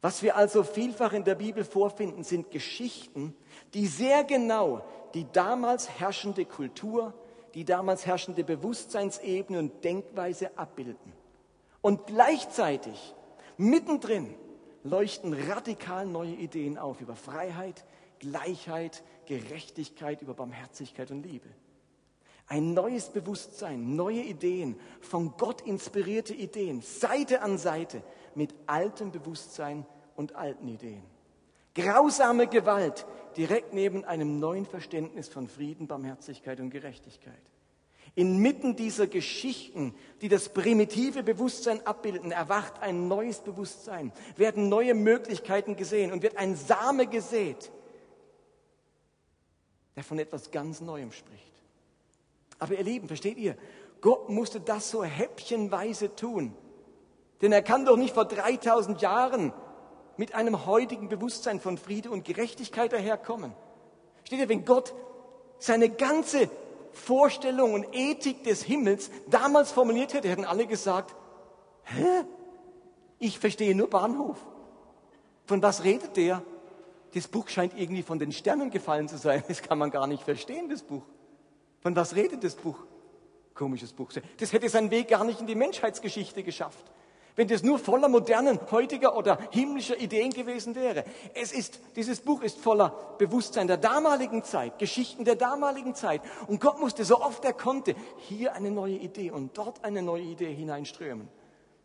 [0.00, 3.34] Was wir also vielfach in der Bibel vorfinden, sind Geschichten,
[3.74, 4.84] die sehr genau
[5.14, 7.14] die damals herrschende Kultur,
[7.54, 11.12] die damals herrschende Bewusstseinsebene und Denkweise abbilden.
[11.80, 13.14] Und gleichzeitig,
[13.56, 14.34] mittendrin,
[14.84, 17.84] leuchten radikal neue Ideen auf über Freiheit,
[18.20, 21.48] Gleichheit, Gerechtigkeit, über Barmherzigkeit und Liebe.
[22.48, 28.02] Ein neues Bewusstsein, neue Ideen, von Gott inspirierte Ideen, Seite an Seite
[28.34, 29.84] mit altem Bewusstsein
[30.16, 31.02] und alten Ideen.
[31.74, 33.06] Grausame Gewalt
[33.36, 37.34] direkt neben einem neuen Verständnis von Frieden, Barmherzigkeit und Gerechtigkeit.
[38.14, 45.76] Inmitten dieser Geschichten, die das primitive Bewusstsein abbilden, erwacht ein neues Bewusstsein, werden neue Möglichkeiten
[45.76, 47.70] gesehen und wird ein Same gesät,
[49.94, 51.57] der von etwas ganz Neuem spricht.
[52.58, 53.56] Aber ihr Lieben, versteht ihr,
[54.00, 56.54] Gott musste das so häppchenweise tun.
[57.40, 59.52] Denn er kann doch nicht vor 3000 Jahren
[60.16, 63.52] mit einem heutigen Bewusstsein von Friede und Gerechtigkeit daherkommen.
[64.24, 64.94] Steht ihr, wenn Gott
[65.58, 66.50] seine ganze
[66.92, 71.14] Vorstellung und Ethik des Himmels damals formuliert hätte, hätten alle gesagt,
[71.84, 72.24] hä?
[73.20, 74.36] Ich verstehe nur Bahnhof.
[75.46, 76.42] Von was redet der?
[77.14, 79.42] Das Buch scheint irgendwie von den Sternen gefallen zu sein.
[79.48, 81.02] Das kann man gar nicht verstehen, das Buch.
[81.80, 82.78] Von was redet das Buch?
[83.54, 84.12] Komisches Buch.
[84.38, 86.84] Das hätte seinen Weg gar nicht in die Menschheitsgeschichte geschafft
[87.38, 91.04] wenn das nur voller modernen, heutiger oder himmlischer Ideen gewesen wäre.
[91.34, 96.20] Es ist, dieses Buch ist voller Bewusstsein der damaligen Zeit, Geschichten der damaligen Zeit.
[96.48, 100.24] Und Gott musste so oft er konnte hier eine neue Idee und dort eine neue
[100.24, 101.28] Idee hineinströmen,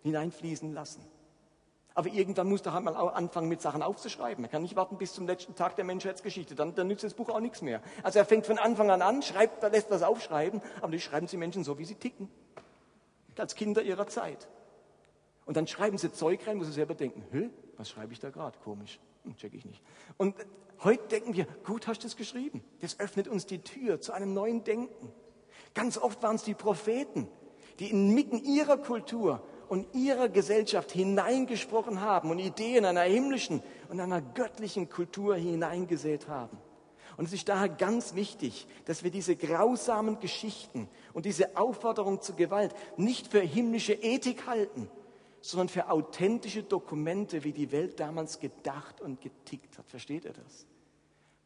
[0.02, 1.06] hineinfließen lassen.
[1.96, 4.44] Aber irgendwann muss er halt mal anfangen, mit Sachen aufzuschreiben.
[4.44, 6.56] Er kann nicht warten bis zum letzten Tag der Menschheitsgeschichte.
[6.56, 7.82] Dann, dann nützt das Buch auch nichts mehr.
[8.02, 11.38] Also er fängt von Anfang an an, schreibt, lässt was aufschreiben, aber die schreiben sie
[11.38, 12.30] Menschen so, wie sie ticken.
[13.38, 14.48] Als Kinder ihrer Zeit.
[15.46, 18.30] Und dann schreiben sie Zeug rein, wo sie selber denken, Hä, was schreibe ich da
[18.30, 18.58] gerade?
[18.64, 19.82] Komisch, hm, check ich nicht.
[20.18, 20.36] Und
[20.84, 22.64] heute denken wir, gut hast du es geschrieben.
[22.82, 25.12] Das öffnet uns die Tür zu einem neuen Denken.
[25.74, 27.28] Ganz oft waren es die Propheten,
[27.80, 34.22] die inmitten ihrer Kultur und ihrer Gesellschaft hineingesprochen haben und Ideen einer himmlischen und einer
[34.22, 36.58] göttlichen Kultur hineingesät haben.
[37.18, 42.36] Und es ist daher ganz wichtig, dass wir diese grausamen Geschichten und diese Aufforderung zur
[42.36, 44.90] Gewalt nicht für himmlische Ethik halten,
[45.42, 49.88] sondern für authentische Dokumente, wie die Welt damals gedacht und getickt hat.
[49.90, 50.66] Versteht ihr das?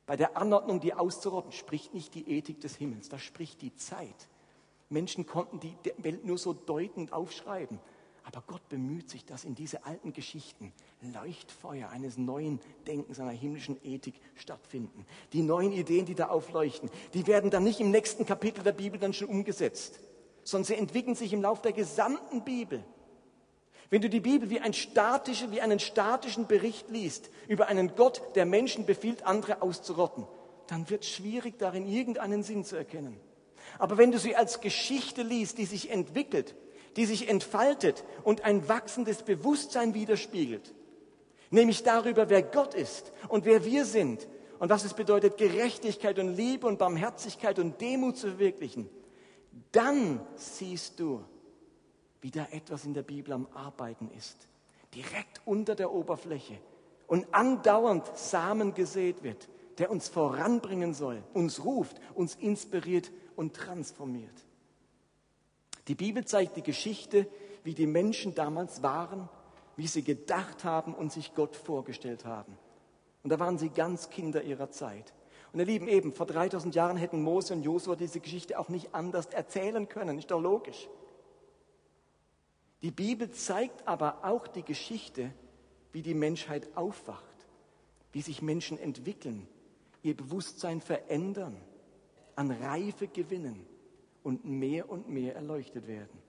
[0.05, 4.29] Bei der Anordnung, die auszurotten, spricht nicht die Ethik des Himmels, da spricht die Zeit.
[4.89, 7.79] Menschen konnten die Welt nur so deutend aufschreiben.
[8.27, 13.77] Aber Gott bemüht sich, dass in diese alten Geschichten Leuchtfeuer eines neuen Denkens, einer himmlischen
[13.85, 15.05] Ethik stattfinden.
[15.31, 18.99] Die neuen Ideen, die da aufleuchten, die werden dann nicht im nächsten Kapitel der Bibel
[18.99, 20.01] dann schon umgesetzt,
[20.43, 22.83] sondern sie entwickeln sich im Laufe der gesamten Bibel.
[23.89, 28.21] Wenn du die Bibel wie, ein statische, wie einen statischen Bericht liest über einen Gott,
[28.35, 30.27] der Menschen befiehlt, andere auszurotten,
[30.67, 33.17] dann wird es schwierig, darin irgendeinen Sinn zu erkennen.
[33.79, 36.55] Aber wenn du sie als Geschichte liest, die sich entwickelt,
[36.97, 40.73] die sich entfaltet und ein wachsendes Bewusstsein widerspiegelt,
[41.51, 44.27] nämlich darüber, wer Gott ist und wer wir sind
[44.59, 48.89] und was es bedeutet, Gerechtigkeit und Liebe und Barmherzigkeit und Demut zu verwirklichen,
[49.71, 51.23] dann siehst du,
[52.21, 54.47] wie da etwas in der Bibel am Arbeiten ist.
[54.93, 56.57] Direkt unter der Oberfläche
[57.05, 64.45] und andauernd Samen gesät wird, der uns voranbringen soll, uns ruft, uns inspiriert und transformiert.
[65.87, 67.27] Die Bibel zeigt die Geschichte,
[67.63, 69.29] wie die Menschen damals waren,
[69.75, 72.57] wie sie gedacht haben und sich Gott vorgestellt haben.
[73.23, 75.13] Und da waren sie ganz Kinder ihrer Zeit.
[75.53, 78.93] Und ihr Lieben, eben vor 3000 Jahren hätten Mose und Josua diese Geschichte auch nicht
[78.93, 80.17] anders erzählen können.
[80.17, 80.87] Ist doch logisch.
[82.81, 85.31] Die Bibel zeigt aber auch die Geschichte,
[85.93, 87.23] wie die Menschheit aufwacht,
[88.11, 89.47] wie sich Menschen entwickeln,
[90.03, 91.55] ihr Bewusstsein verändern,
[92.35, 93.65] an Reife gewinnen
[94.27, 96.21] und mehr und mehr erleuchtet werden.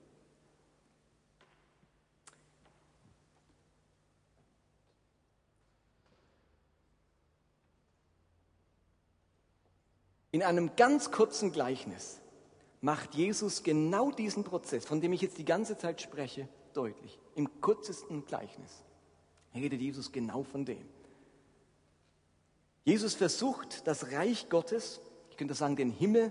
[10.31, 12.21] In einem ganz kurzen Gleichnis
[12.81, 17.19] macht Jesus genau diesen Prozess, von dem ich jetzt die ganze Zeit spreche, deutlich.
[17.35, 18.85] Im kürzesten Gleichnis
[19.57, 20.87] redet Jesus genau von dem.
[22.85, 26.31] Jesus versucht, das Reich Gottes, ich könnte sagen, den Himmel,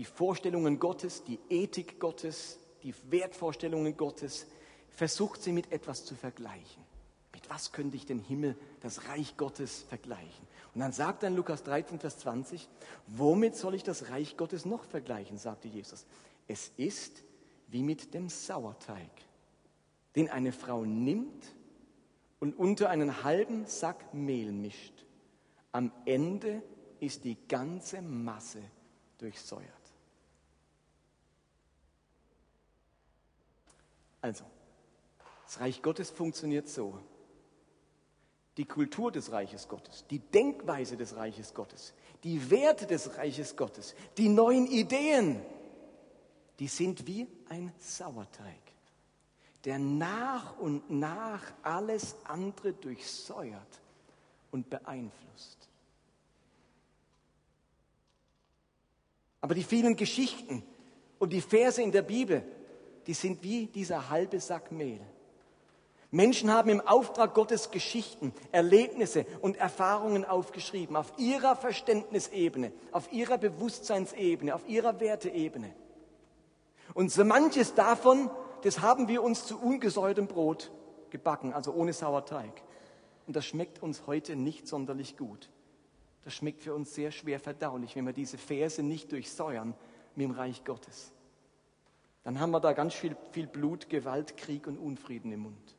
[0.00, 4.46] die Vorstellungen Gottes, die Ethik Gottes, die Wertvorstellungen Gottes,
[4.88, 6.82] versucht sie mit etwas zu vergleichen.
[7.34, 10.48] Mit was könnte ich den Himmel, das Reich Gottes vergleichen?
[10.72, 12.66] Und dann sagt in Lukas 13, Vers 20,
[13.08, 16.06] womit soll ich das Reich Gottes noch vergleichen, sagte Jesus.
[16.48, 17.22] Es ist
[17.68, 19.10] wie mit dem Sauerteig,
[20.16, 21.44] den eine Frau nimmt
[22.38, 25.04] und unter einen halben Sack Mehl mischt.
[25.72, 26.62] Am Ende
[27.00, 28.62] ist die ganze Masse
[29.18, 29.79] durchsäuert.
[34.20, 34.44] Also,
[35.44, 36.98] das Reich Gottes funktioniert so
[38.56, 43.94] die Kultur des Reiches Gottes, die Denkweise des Reiches Gottes, die Werte des Reiches Gottes,
[44.18, 45.40] die neuen Ideen,
[46.58, 48.60] die sind wie ein Sauerteig,
[49.64, 53.80] der nach und nach alles andere durchsäuert
[54.50, 55.68] und beeinflusst.
[59.40, 60.62] Aber die vielen Geschichten
[61.18, 62.44] und die Verse in der Bibel,
[63.10, 65.00] die sind wie dieser halbe Sack Mehl.
[66.12, 73.36] Menschen haben im Auftrag Gottes Geschichten, Erlebnisse und Erfahrungen aufgeschrieben, auf ihrer Verständnisebene, auf ihrer
[73.36, 75.74] Bewusstseinsebene, auf ihrer Werteebene.
[76.94, 78.30] Und so manches davon,
[78.62, 80.70] das haben wir uns zu ungesäuertem Brot
[81.10, 82.62] gebacken, also ohne Sauerteig.
[83.26, 85.50] Und das schmeckt uns heute nicht sonderlich gut.
[86.22, 89.74] Das schmeckt für uns sehr schwer verdaulich, wenn wir diese Verse nicht durchsäuern,
[90.14, 91.10] mit dem Reich Gottes,
[92.24, 95.76] dann haben wir da ganz viel, viel Blut, Gewalt, Krieg und Unfrieden im Mund.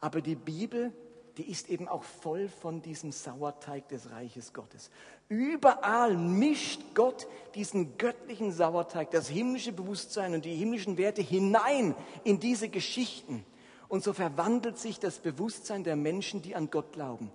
[0.00, 0.92] Aber die Bibel,
[1.36, 4.90] die ist eben auch voll von diesem Sauerteig des Reiches Gottes.
[5.28, 12.40] Überall mischt Gott diesen göttlichen Sauerteig, das himmlische Bewusstsein und die himmlischen Werte hinein in
[12.40, 13.44] diese Geschichten.
[13.88, 17.30] Und so verwandelt sich das Bewusstsein der Menschen, die an Gott glauben.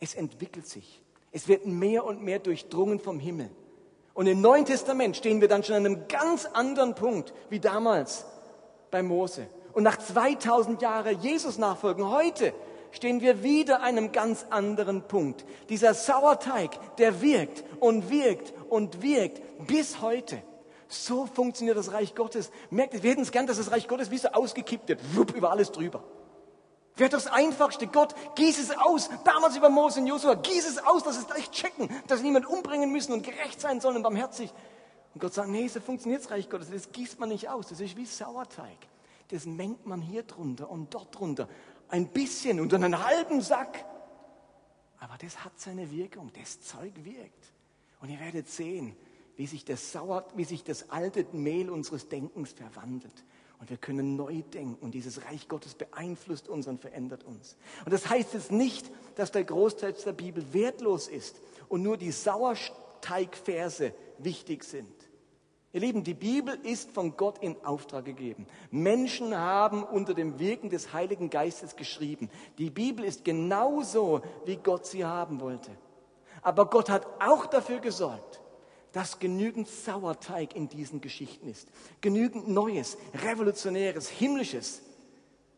[0.00, 1.00] Es entwickelt sich.
[1.30, 3.50] Es wird mehr und mehr durchdrungen vom Himmel.
[4.14, 8.24] Und im Neuen Testament stehen wir dann schon an einem ganz anderen Punkt wie damals
[8.90, 9.46] bei Mose.
[9.72, 12.52] Und nach 2000 Jahren Jesus nachfolgen, heute
[12.90, 15.46] stehen wir wieder an einem ganz anderen Punkt.
[15.70, 20.42] Dieser Sauerteig, der wirkt und wirkt und wirkt bis heute.
[20.88, 22.50] So funktioniert das Reich Gottes.
[22.68, 25.50] Merkt wir hätten es gern, dass das Reich Gottes wie so ausgekippt wird, wupp, über
[25.50, 26.04] alles drüber.
[26.96, 27.86] Wäre das Einfachste.
[27.86, 29.08] Gott, gieß es aus.
[29.24, 32.46] Damals über Mose und Josua, gieß es aus, dass es gleich checken, dass sie niemand
[32.46, 34.52] umbringen müssen und gerecht sein sollen und barmherzig.
[35.14, 36.70] Und Gott sagt, nee, so funktioniert das Reich Gottes.
[36.70, 37.68] Das gießt man nicht aus.
[37.68, 38.76] Das ist wie Sauerteig.
[39.28, 41.48] Das mengt man hier drunter und dort drunter.
[41.88, 43.84] Ein bisschen und dann einen halben Sack.
[45.00, 46.30] Aber das hat seine Wirkung.
[46.38, 47.52] Das Zeug wirkt.
[48.00, 48.96] Und ihr werdet sehen,
[49.36, 53.24] wie sich das, Sauer, wie sich das alte Mehl unseres Denkens verwandelt.
[53.62, 54.76] Und wir können neu denken.
[54.80, 57.56] Und dieses Reich Gottes beeinflusst uns und verändert uns.
[57.84, 62.10] Und das heißt jetzt nicht, dass der Großteil der Bibel wertlos ist und nur die
[62.10, 64.92] Sauerteigverse wichtig sind.
[65.72, 68.48] Ihr Lieben, die Bibel ist von Gott in Auftrag gegeben.
[68.72, 72.30] Menschen haben unter dem Wirken des Heiligen Geistes geschrieben.
[72.58, 75.70] Die Bibel ist genauso, wie Gott sie haben wollte.
[76.42, 78.41] Aber Gott hat auch dafür gesorgt,
[78.92, 81.68] dass genügend Sauerteig in diesen Geschichten ist.
[82.00, 84.82] Genügend Neues, Revolutionäres, Himmlisches,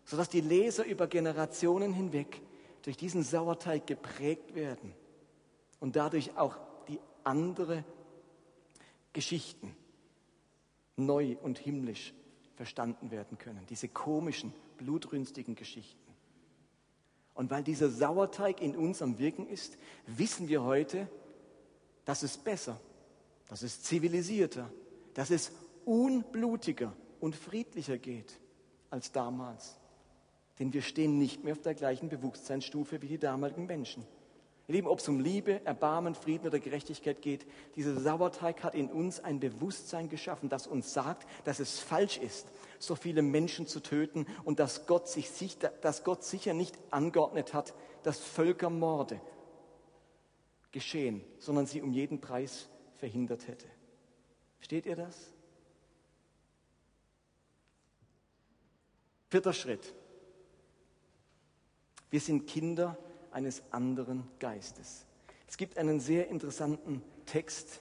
[0.04, 2.40] sodass die Leser über Generationen hinweg
[2.82, 4.92] durch diesen Sauerteig geprägt werden
[5.80, 6.56] und dadurch auch
[6.88, 7.84] die andere
[9.12, 9.74] Geschichten
[10.96, 12.14] neu und himmlisch
[12.56, 13.66] verstanden werden können.
[13.68, 15.98] Diese komischen, blutrünstigen Geschichten.
[17.34, 21.08] Und weil dieser Sauerteig in uns am Wirken ist, wissen wir heute,
[22.04, 22.80] dass es besser
[23.48, 24.70] dass es zivilisierter,
[25.14, 25.52] dass es
[25.84, 28.38] unblutiger und friedlicher geht
[28.90, 29.76] als damals.
[30.58, 34.06] Denn wir stehen nicht mehr auf der gleichen Bewusstseinsstufe wie die damaligen Menschen.
[34.66, 38.88] Ihr Lieben, ob es um Liebe, Erbarmen, Frieden oder Gerechtigkeit geht, dieser Sauerteig hat in
[38.88, 43.80] uns ein Bewusstsein geschaffen, das uns sagt, dass es falsch ist, so viele Menschen zu
[43.80, 49.20] töten und dass Gott, sich, dass Gott sicher nicht angeordnet hat, dass Völkermorde
[50.72, 53.66] geschehen, sondern sie um jeden Preis verhindert hätte.
[54.58, 55.32] Versteht ihr das?
[59.30, 59.94] Vierter Schritt.
[62.10, 62.96] Wir sind Kinder
[63.32, 65.06] eines anderen Geistes.
[65.48, 67.80] Es gibt einen sehr interessanten Text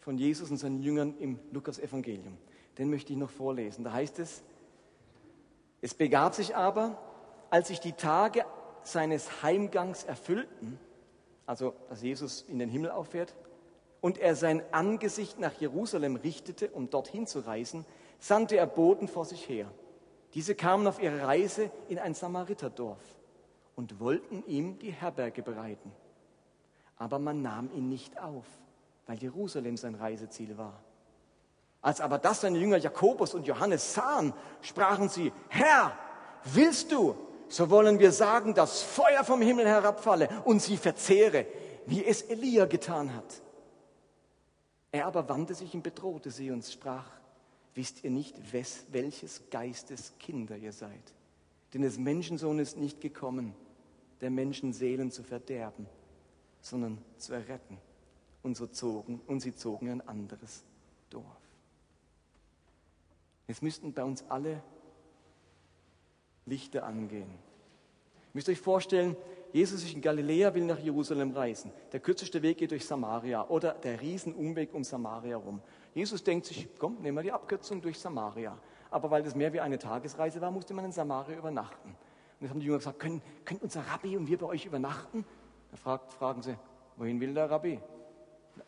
[0.00, 2.36] von Jesus und seinen Jüngern im Lukas-Evangelium.
[2.78, 3.84] Den möchte ich noch vorlesen.
[3.84, 4.42] Da heißt es,
[5.80, 7.00] es begab sich aber,
[7.50, 8.44] als sich die Tage
[8.82, 10.78] seines Heimgangs erfüllten,
[11.46, 13.34] also dass Jesus in den Himmel auffährt,
[14.00, 17.84] und er sein Angesicht nach Jerusalem richtete, um dorthin zu reisen,
[18.18, 19.70] sandte er Boten vor sich her.
[20.34, 23.02] Diese kamen auf ihre Reise in ein Samariterdorf
[23.76, 25.92] und wollten ihm die Herberge bereiten.
[26.96, 28.44] Aber man nahm ihn nicht auf,
[29.06, 30.82] weil Jerusalem sein Reiseziel war.
[31.80, 35.92] Als aber das seine Jünger Jakobus und Johannes sahen, sprachen sie, Herr,
[36.44, 37.14] willst du,
[37.48, 41.46] so wollen wir sagen, dass Feuer vom Himmel herabfalle und sie verzehre,
[41.86, 43.42] wie es Elia getan hat.
[44.90, 47.10] Er aber wandte sich und bedrohte sie und sprach,
[47.74, 51.14] wisst ihr nicht, wes, welches Geistes Kinder ihr seid?
[51.74, 53.54] Denn des Menschensohn ist nicht gekommen,
[54.20, 55.86] der Menschen Seelen zu verderben,
[56.60, 57.78] sondern zu erretten.
[58.42, 60.64] Und, so zogen, und sie zogen ein anderes
[61.10, 61.24] Dorf.
[63.46, 64.62] Jetzt müssten bei uns alle
[66.46, 67.28] Lichter angehen.
[67.28, 69.16] Ihr müsst euch vorstellen,
[69.52, 71.72] Jesus ist in Galiläa, will nach Jerusalem reisen.
[71.92, 75.60] Der kürzeste Weg geht durch Samaria oder der Riesenumweg um Samaria rum.
[75.94, 78.56] Jesus denkt sich, komm, nehmen wir die Abkürzung durch Samaria.
[78.90, 81.88] Aber weil das mehr wie eine Tagesreise war, musste man in Samaria übernachten.
[81.88, 81.96] Und
[82.40, 85.24] jetzt haben die Jünger gesagt, können, können unser Rabbi und wir bei euch übernachten?
[85.70, 86.56] Da fragt, fragen sie,
[86.96, 87.80] wohin will der Rabbi?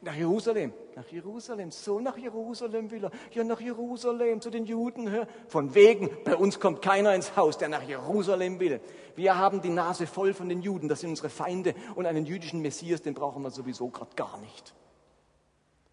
[0.02, 3.10] Nach Jerusalem, nach Jerusalem, so nach Jerusalem will er.
[3.32, 5.26] Ja, nach Jerusalem, zu den Juden.
[5.48, 8.80] Von wegen, bei uns kommt keiner ins Haus, der nach Jerusalem will.
[9.16, 12.62] Wir haben die Nase voll von den Juden, das sind unsere Feinde und einen jüdischen
[12.62, 14.74] Messias, den brauchen wir sowieso gerade gar nicht.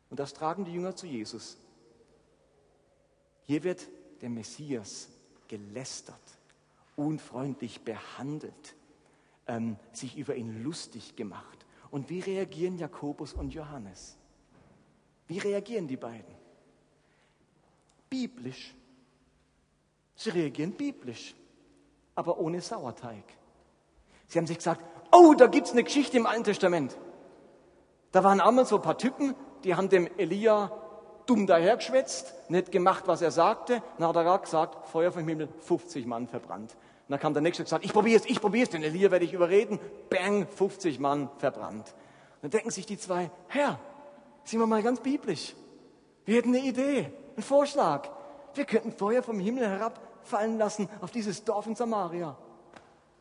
[0.09, 1.57] Und das tragen die Jünger zu Jesus.
[3.45, 3.87] Hier wird
[4.21, 5.09] der Messias
[5.47, 6.15] gelästert,
[6.95, 8.75] unfreundlich behandelt,
[9.47, 11.65] ähm, sich über ihn lustig gemacht.
[11.91, 14.17] Und wie reagieren Jakobus und Johannes?
[15.27, 16.37] Wie reagieren die beiden?
[18.09, 18.75] biblisch.
[20.15, 21.35] Sie reagieren biblisch,
[22.15, 23.23] aber ohne Sauerteig.
[24.27, 24.81] Sie haben sich gesagt,
[25.11, 26.97] oh, da gibt es eine Geschichte im Alten Testament.
[28.11, 30.71] Da waren einmal so ein paar Typen, die haben dem Elia
[31.25, 33.83] dumm dahergeschwätzt, nicht gemacht, was er sagte.
[33.97, 36.75] Dann hat er gesagt, Feuer vom Himmel, 50 Mann verbrannt.
[37.07, 39.11] Und dann kam der Nächste und gesagt, ich probiere es, ich probiere es, den Elia
[39.11, 39.79] werde ich überreden.
[40.09, 41.95] Bang, 50 Mann verbrannt.
[42.41, 43.79] Dann denken sich die zwei, Herr,
[44.43, 45.55] sind wir mal ganz biblisch.
[46.25, 48.09] Wir hätten eine Idee, einen Vorschlag.
[48.55, 52.35] Wir könnten Feuer vom Himmel herabfallen lassen auf dieses Dorf in Samaria.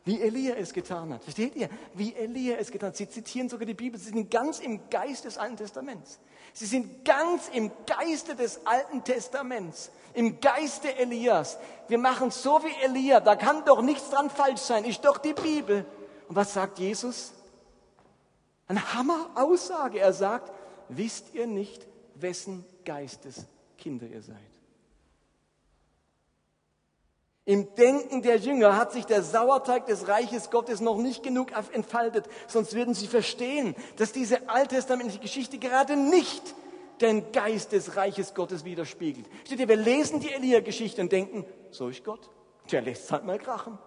[0.07, 1.21] Wie Elia es getan hat.
[1.21, 1.67] Versteht ihr?
[1.93, 2.95] Wie Elia es getan hat.
[2.95, 3.99] Sie zitieren sogar die Bibel.
[3.99, 6.19] Sie sind ganz im Geist des Alten Testaments.
[6.53, 9.91] Sie sind ganz im Geiste des Alten Testaments.
[10.13, 11.57] Im Geiste Elias.
[11.89, 13.19] Wir machen so wie Elia.
[13.19, 14.85] Da kann doch nichts dran falsch sein.
[14.85, 15.85] Ist doch die Bibel.
[16.29, 17.33] Und was sagt Jesus?
[18.69, 19.99] Eine Hammer-Aussage.
[19.99, 20.53] Er sagt,
[20.87, 21.85] wisst ihr nicht,
[22.15, 23.45] wessen Geistes
[23.77, 24.56] Kinder ihr seid?
[27.47, 32.25] Im Denken der Jünger hat sich der Sauerteig des Reiches Gottes noch nicht genug entfaltet,
[32.45, 36.43] sonst würden sie verstehen, dass diese alttestamentliche Geschichte gerade nicht
[36.99, 39.27] den Geist des Reiches Gottes widerspiegelt.
[39.45, 42.29] Steht ihr, wir lesen die Elia-Geschichte und denken, so ist Gott.
[42.69, 43.79] Der lässt es halt mal krachen.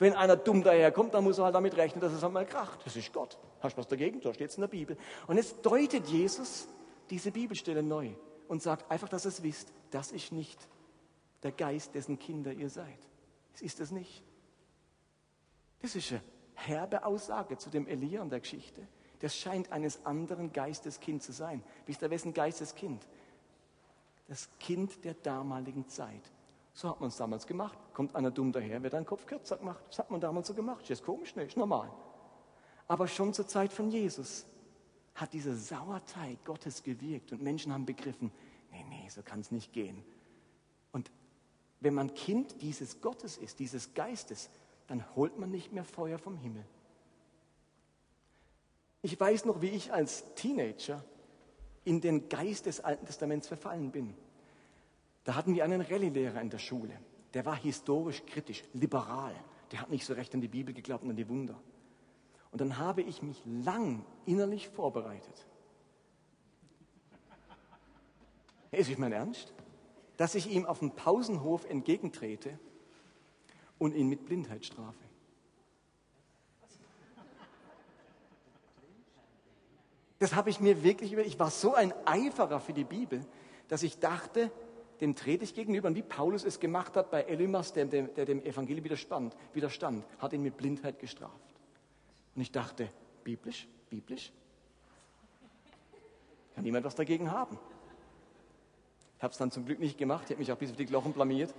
[0.00, 2.80] Wenn einer dumm daherkommt, dann muss er halt damit rechnen, dass es halt mal kracht.
[2.84, 3.38] Das ist Gott.
[3.60, 4.20] Hast du was dagegen?
[4.20, 4.96] Da steht es in der Bibel.
[5.28, 6.66] Und jetzt deutet Jesus
[7.10, 8.08] diese Bibelstelle neu
[8.48, 10.58] und sagt einfach, dass es wisst, das ist nicht
[11.42, 12.98] der Geist, dessen Kinder ihr seid.
[13.54, 14.22] Es ist es nicht.
[15.80, 16.22] Das ist eine
[16.54, 18.86] herbe Aussage zu dem Elia und der Geschichte.
[19.20, 21.62] Das scheint eines anderen Geistes Kind zu sein.
[21.86, 23.06] Wisst ihr, wessen Geisteskind?
[24.28, 26.30] Das Kind der damaligen Zeit.
[26.72, 27.76] So hat man es damals gemacht.
[27.92, 29.82] Kommt einer dumm daher, wird ein Kopf kürzer gemacht.
[29.88, 30.82] Das hat man damals so gemacht.
[30.82, 31.34] Ist das komisch?
[31.34, 31.90] Nee, ist normal.
[32.86, 34.46] Aber schon zur Zeit von Jesus
[35.14, 38.30] hat dieser Sauerteig Gottes gewirkt und Menschen haben begriffen,
[38.70, 40.04] nee, nee, so kann es nicht gehen.
[40.92, 41.10] Und
[41.80, 44.50] wenn man Kind dieses Gottes ist, dieses Geistes,
[44.86, 46.64] dann holt man nicht mehr Feuer vom Himmel.
[49.02, 51.04] Ich weiß noch, wie ich als Teenager
[51.84, 54.14] in den Geist des Alten Testaments verfallen bin.
[55.24, 56.98] Da hatten wir einen Rallye-Lehrer in der Schule.
[57.34, 59.34] Der war historisch kritisch, liberal.
[59.70, 61.60] Der hat nicht so recht an die Bibel geglaubt und an die Wunder.
[62.50, 65.46] Und dann habe ich mich lang innerlich vorbereitet.
[68.70, 69.52] Ist ich mein Ernst?
[70.18, 72.58] Dass ich ihm auf dem Pausenhof entgegentrete
[73.78, 74.98] und ihn mit Blindheit strafe.
[80.18, 81.24] Das habe ich mir wirklich über.
[81.24, 83.24] Ich war so ein Eiferer für die Bibel,
[83.68, 84.50] dass ich dachte,
[85.00, 85.86] dem trete ich gegenüber.
[85.86, 90.04] Und wie Paulus es gemacht hat bei Elymas, der, der, der dem Evangelium widerstand, widerstand,
[90.18, 91.54] hat ihn mit Blindheit gestraft.
[92.34, 92.88] Und ich dachte,
[93.22, 94.32] biblisch, biblisch,
[96.56, 97.56] kann niemand was dagegen haben.
[99.18, 100.86] Ich habe es dann zum Glück nicht gemacht, ich habe mich auch bis auf die
[100.86, 101.52] Glochen blamiert.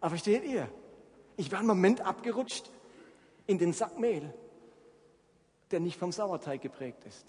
[0.00, 0.68] Aber versteht ihr?
[1.36, 2.68] Ich war einen Moment abgerutscht
[3.46, 4.34] in den Sack Mehl,
[5.70, 7.24] der nicht vom Sauerteig geprägt ist.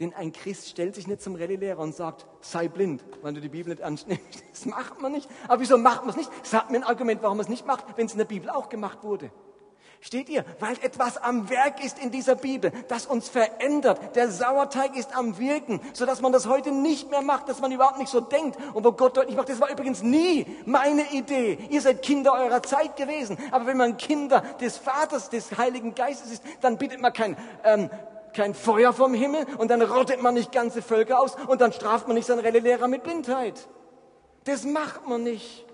[0.00, 3.48] Denn ein Christ stellt sich nicht zum Rallye-Lehrer und sagt, sei blind, weil du die
[3.48, 4.44] Bibel nicht ernst nimmst.
[4.50, 5.28] Das macht man nicht.
[5.48, 6.30] Aber wieso macht man es nicht?
[6.46, 8.68] Sagt mir ein Argument, warum man es nicht macht, wenn es in der Bibel auch
[8.68, 9.30] gemacht wurde.
[10.06, 10.44] Steht ihr?
[10.60, 14.14] Weil etwas am Werk ist in dieser Bibel, das uns verändert.
[14.14, 17.98] Der Sauerteig ist am Wirken, sodass man das heute nicht mehr macht, dass man überhaupt
[17.98, 18.58] nicht so denkt.
[18.74, 21.56] Und wo Gott deutlich macht, das war übrigens nie meine Idee.
[21.70, 23.38] Ihr seid Kinder eurer Zeit gewesen.
[23.50, 27.34] Aber wenn man Kinder des Vaters, des Heiligen Geistes ist, dann bittet man kein,
[27.64, 27.88] ähm,
[28.34, 32.08] kein Feuer vom Himmel und dann rottet man nicht ganze Völker aus und dann straft
[32.08, 33.68] man nicht seinen Rallye-Lehrer mit Blindheit.
[34.44, 35.64] Das macht man nicht.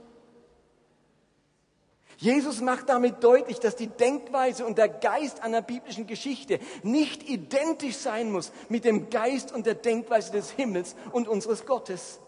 [2.21, 7.97] Jesus macht damit deutlich, dass die Denkweise und der Geist einer biblischen Geschichte nicht identisch
[7.97, 12.21] sein muss mit dem Geist und der Denkweise des Himmels und unseres Gottes.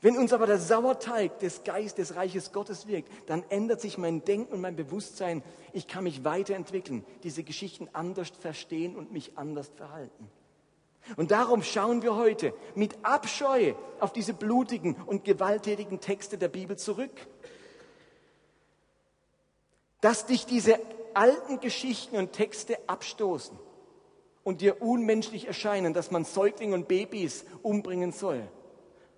[0.00, 4.24] Wenn uns aber der Sauerteig des Geistes des Reiches Gottes wirkt, dann ändert sich mein
[4.24, 5.42] Denken und mein Bewusstsein.
[5.72, 10.30] Ich kann mich weiterentwickeln, diese Geschichten anders verstehen und mich anders verhalten.
[11.16, 16.76] Und darum schauen wir heute mit Abscheu auf diese blutigen und gewalttätigen Texte der Bibel
[16.76, 17.12] zurück.
[20.00, 20.78] Dass dich diese
[21.14, 23.58] alten Geschichten und Texte abstoßen
[24.42, 28.46] und dir unmenschlich erscheinen, dass man Säuglinge und Babys umbringen soll,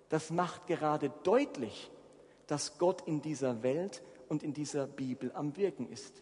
[0.09, 1.91] das macht gerade deutlich,
[2.47, 6.21] dass Gott in dieser Welt und in dieser Bibel am Wirken ist.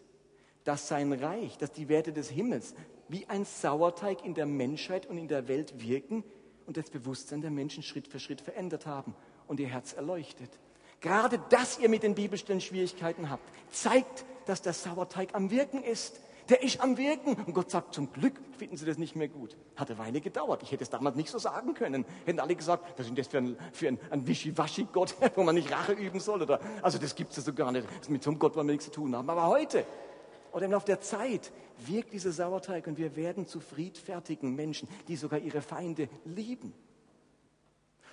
[0.63, 2.73] Dass sein Reich, dass die Werte des Himmels,
[3.07, 6.23] wie ein Sauerteig in der Menschheit und in der Welt wirken
[6.65, 9.15] und das Bewusstsein der Menschen Schritt für Schritt verändert haben
[9.47, 10.49] und ihr Herz erleuchtet.
[11.01, 16.19] Gerade dass ihr mit den Bibelstellen Schwierigkeiten habt, zeigt, dass der Sauerteig am Wirken ist.
[16.49, 17.33] Der ist am Wirken.
[17.33, 19.57] Und Gott sagt, zum Glück finden Sie das nicht mehr gut.
[19.75, 20.61] Hat eine Weile gedauert.
[20.61, 22.05] Ich hätte es damals nicht so sagen können.
[22.25, 25.71] Hätten alle gesagt, was ist das für ein, für ein, ein Wischiwaschi-Gott, wo man nicht
[25.71, 26.43] Rache üben soll?
[26.43, 27.87] Oder, also das gibt es ja so gar nicht.
[28.09, 29.29] Mit so einem Gott wollen wir nichts zu tun haben.
[29.29, 29.85] Aber heute,
[30.55, 31.51] oder im Laufe der Zeit,
[31.85, 36.73] wirkt dieser Sauerteig und wir werden zu friedfertigen Menschen, die sogar ihre Feinde lieben.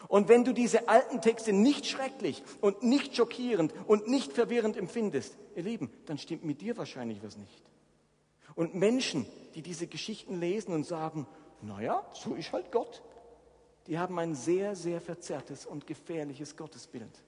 [0.09, 5.37] Und wenn du diese alten Texte nicht schrecklich und nicht schockierend und nicht verwirrend empfindest,
[5.55, 7.63] ihr Lieben, dann stimmt mit dir wahrscheinlich was nicht.
[8.57, 9.25] Und Menschen,
[9.55, 11.29] die diese Geschichten lesen und sagen,
[11.61, 13.05] naja, so ist halt Gott,
[13.87, 17.23] die haben ein sehr, sehr verzerrtes und gefährliches Gottesbild.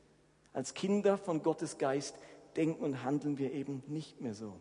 [0.52, 2.16] Als Kinder von Gottes Geist
[2.56, 4.54] denken und handeln wir eben nicht mehr so.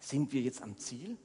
[0.00, 1.16] Sind wir jetzt am Ziel?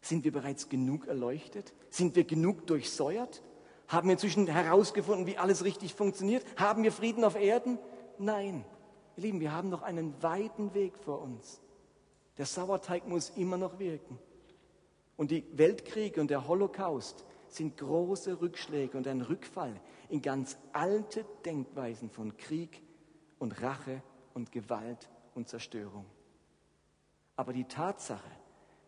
[0.00, 1.74] Sind wir bereits genug erleuchtet?
[1.90, 3.42] Sind wir genug durchsäuert?
[3.88, 6.44] Haben wir inzwischen herausgefunden, wie alles richtig funktioniert?
[6.58, 7.78] Haben wir Frieden auf Erden?
[8.18, 8.64] Nein.
[9.16, 11.60] Ihr Lieben, wir haben noch einen weiten Weg vor uns.
[12.38, 14.18] Der Sauerteig muss immer noch wirken.
[15.16, 21.24] Und die Weltkriege und der Holocaust sind große Rückschläge und ein Rückfall in ganz alte
[21.44, 22.82] Denkweisen von Krieg
[23.38, 24.02] und Rache
[24.34, 26.06] und Gewalt und Zerstörung.
[27.36, 28.30] Aber die Tatsache,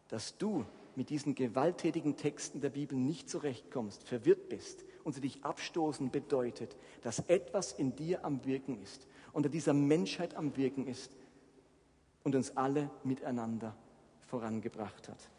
[0.09, 0.65] dass du
[0.97, 6.77] mit diesen gewalttätigen Texten der Bibel nicht zurechtkommst, verwirrt bist und sie dich abstoßen, bedeutet,
[7.03, 11.13] dass etwas in dir am Wirken ist, unter dieser Menschheit am Wirken ist
[12.25, 13.77] und uns alle miteinander
[14.27, 15.31] vorangebracht hat.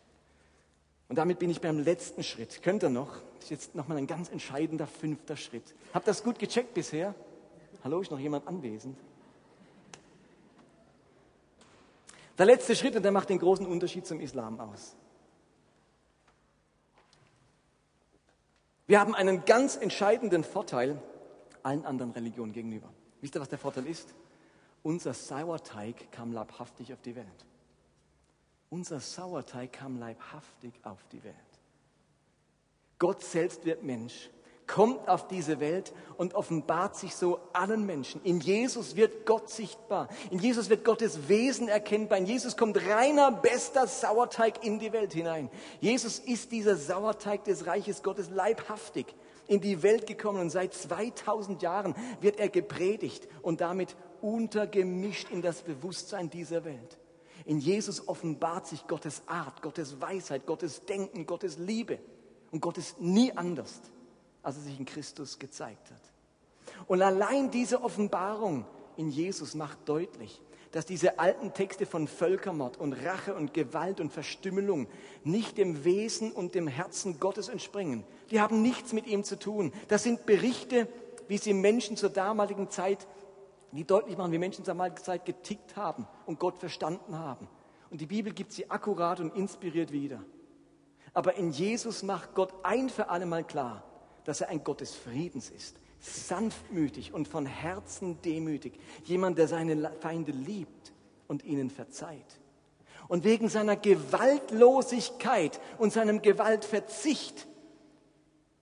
[1.10, 2.62] Und damit bin ich beim letzten Schritt.
[2.62, 3.20] Könnt ihr noch?
[3.36, 5.76] Das ist jetzt nochmal ein ganz entscheidender fünfter Schritt.
[5.94, 7.16] Habt ihr das gut gecheckt bisher?
[7.84, 8.96] Hallo, ist noch jemand anwesend?
[12.40, 14.96] Der letzte Schritt, und der macht den großen Unterschied zum Islam aus.
[18.88, 21.02] Wir haben einen ganz entscheidenden Vorteil
[21.64, 22.88] allen anderen Religionen gegenüber.
[23.20, 24.16] Wisst ihr, was der Vorteil ist?
[24.82, 27.46] Unser Sauerteig kam leibhaftig auf die Welt.
[28.70, 31.36] Unser Sauerteig kam leibhaftig auf die Welt.
[33.00, 34.30] Gott selbst wird Mensch,
[34.70, 38.22] kommt auf diese Welt und offenbart sich so allen Menschen.
[38.24, 40.08] In Jesus wird Gott sichtbar.
[40.30, 42.20] In Jesus wird Gottes Wesen erkennbar.
[42.20, 45.50] In Jesus kommt reiner, bester Sauerteig in die Welt hinein.
[45.82, 49.08] Jesus ist dieser Sauerteig des Reiches Gottes leibhaftig
[49.48, 55.42] in die Welt gekommen und seit 2000 Jahren wird er gepredigt und damit untergemischt in
[55.42, 57.00] das Bewusstsein dieser Welt.
[57.46, 61.98] In Jesus offenbart sich Gottes Art, Gottes Weisheit, Gottes Denken, Gottes Liebe.
[62.52, 63.82] Und Gott ist nie anders,
[64.44, 66.02] als er sich in Christus gezeigt hat.
[66.88, 68.66] Und allein diese Offenbarung
[68.98, 74.12] in Jesus macht deutlich, dass diese alten Texte von Völkermord und Rache und Gewalt und
[74.12, 74.88] Verstümmelung
[75.24, 78.04] nicht dem Wesen und dem Herzen Gottes entspringen.
[78.30, 79.74] Die haben nichts mit ihm zu tun.
[79.88, 80.88] Das sind Berichte,
[81.28, 83.08] wie sie Menschen zur damaligen Zeit
[83.72, 87.48] die deutlich machen, wie Menschen zur damaligen Zeit getickt haben und Gott verstanden haben.
[87.90, 90.24] Und die Bibel gibt sie akkurat und inspiriert wieder.
[91.14, 93.84] Aber in Jesus macht Gott ein für alle Mal klar,
[94.30, 99.92] dass er ein Gott des Friedens ist, sanftmütig und von Herzen demütig, jemand, der seine
[100.02, 100.94] Feinde liebt
[101.28, 102.40] und ihnen verzeiht.
[103.08, 107.48] Und wegen seiner Gewaltlosigkeit und seinem Gewaltverzicht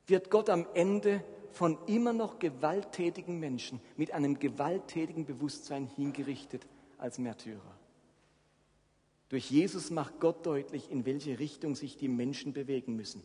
[0.06, 6.66] wird Gott am Ende von immer noch gewalttätigen Menschen mit einem gewalttätigen Bewusstsein hingerichtet
[6.98, 7.78] als Märtyrer.
[9.28, 13.22] Durch Jesus macht Gott deutlich, in welche Richtung sich die Menschen bewegen müssen.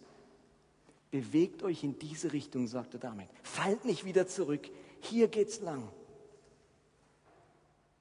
[1.13, 3.29] Bewegt euch in diese Richtung, sagt er damit.
[3.43, 4.71] Fallt nicht wieder zurück.
[5.01, 5.87] Hier geht's lang.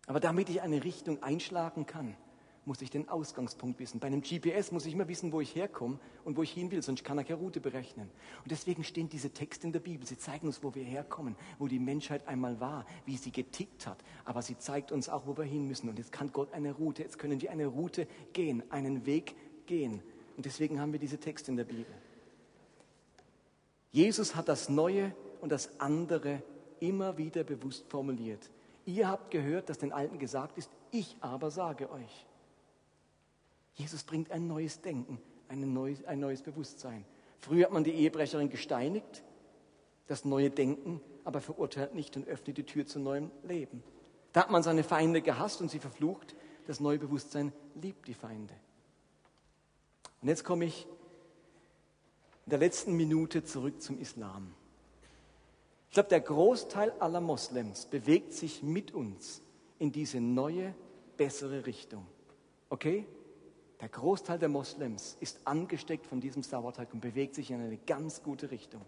[0.08, 2.16] Aber damit ich eine Richtung einschlagen kann,
[2.64, 4.00] muss ich den Ausgangspunkt wissen.
[4.00, 6.82] Bei einem GPS muss ich immer wissen, wo ich herkomme und wo ich hin will,
[6.82, 8.10] sonst kann ich keine Route berechnen.
[8.44, 10.08] Und deswegen stehen diese Texte in der Bibel.
[10.08, 13.98] Sie zeigen uns, wo wir herkommen, wo die Menschheit einmal war, wie sie getickt hat.
[14.24, 15.90] Aber sie zeigt uns auch, wo wir hin müssen.
[15.90, 19.36] Und jetzt kann Gott eine Route, jetzt können wir eine Route gehen, einen Weg
[19.66, 20.02] gehen.
[20.38, 21.94] Und deswegen haben wir diese Texte in der Bibel.
[23.92, 26.42] Jesus hat das Neue und das andere
[26.80, 28.50] immer wieder bewusst formuliert.
[28.86, 32.26] Ihr habt gehört, dass den Alten gesagt ist, ich aber sage euch.
[33.76, 37.06] Jesus bringt ein neues Denken, ein neues, ein neues Bewusstsein.
[37.40, 39.24] Früher hat man die Ehebrecherin gesteinigt,
[40.08, 43.84] das neue Denken aber verurteilt nicht und öffnet die Tür zu neuem Leben.
[44.34, 46.36] Da hat man seine Feinde gehasst und sie verflucht.
[46.68, 48.54] Das neue Bewusstsein liebt die Feinde.
[50.22, 50.88] Und jetzt komme ich
[52.46, 54.54] in der letzten Minute zurück zum Islam.
[55.90, 59.42] Ich glaube, der Großteil aller Moslems bewegt sich mit uns
[59.78, 60.74] in diese neue,
[61.18, 62.06] bessere Richtung.
[62.70, 63.06] Okay?
[63.82, 68.24] Der Großteil der Moslems ist angesteckt von diesem Sauerteig und bewegt sich in eine ganz
[68.24, 68.82] gute Richtung.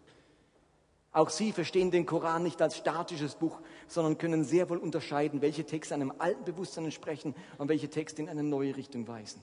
[1.12, 5.66] Auch sie verstehen den Koran nicht als statisches Buch, sondern können sehr wohl unterscheiden, welche
[5.66, 9.42] Texte einem alten Bewusstsein entsprechen und welche Texte in eine neue Richtung weisen.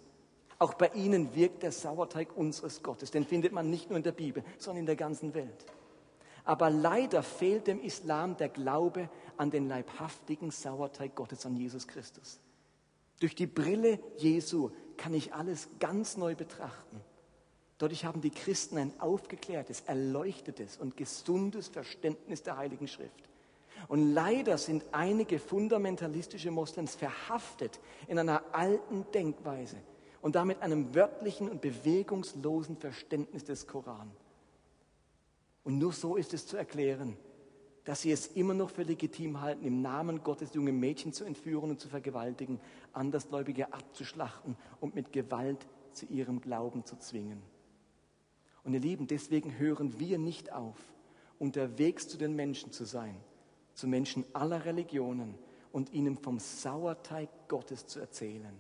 [0.61, 3.11] Auch bei ihnen wirkt der Sauerteig unseres Gottes.
[3.11, 5.65] Den findet man nicht nur in der Bibel, sondern in der ganzen Welt.
[6.45, 9.09] Aber leider fehlt dem Islam der Glaube
[9.39, 12.41] an den leibhaftigen Sauerteig Gottes, an Jesus Christus.
[13.21, 17.01] Durch die Brille Jesu kann ich alles ganz neu betrachten.
[17.79, 23.31] Dadurch haben die Christen ein aufgeklärtes, erleuchtetes und gesundes Verständnis der Heiligen Schrift.
[23.89, 29.79] Und leider sind einige fundamentalistische Moslems verhaftet in einer alten Denkweise
[30.23, 34.11] und damit einem wörtlichen und bewegungslosen Verständnis des Koran.
[35.65, 37.17] Und nur so ist es zu erklären,
[37.85, 41.71] dass sie es immer noch für legitim halten, im Namen Gottes junge Mädchen zu entführen
[41.71, 42.61] und zu vergewaltigen,
[42.93, 47.43] Andersgläubige abzuschlachten und mit Gewalt zu ihrem Glauben zu zwingen.
[48.63, 50.77] Und ihr Lieben, deswegen hören wir nicht auf,
[51.39, 53.17] unterwegs zu den Menschen zu sein,
[53.75, 55.35] zu Menschen aller Religionen
[55.73, 58.55] und ihnen vom Sauerteig Gottes zu erzählen,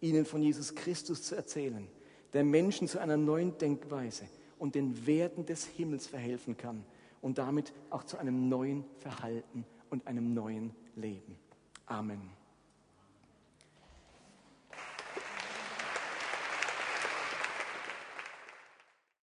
[0.00, 1.86] ihnen von Jesus Christus zu erzählen,
[2.32, 4.24] der Menschen zu einer neuen Denkweise
[4.58, 6.84] und den Werten des Himmels verhelfen kann
[7.22, 11.38] und damit auch zu einem neuen Verhalten und einem neuen Leben.
[11.86, 12.35] Amen.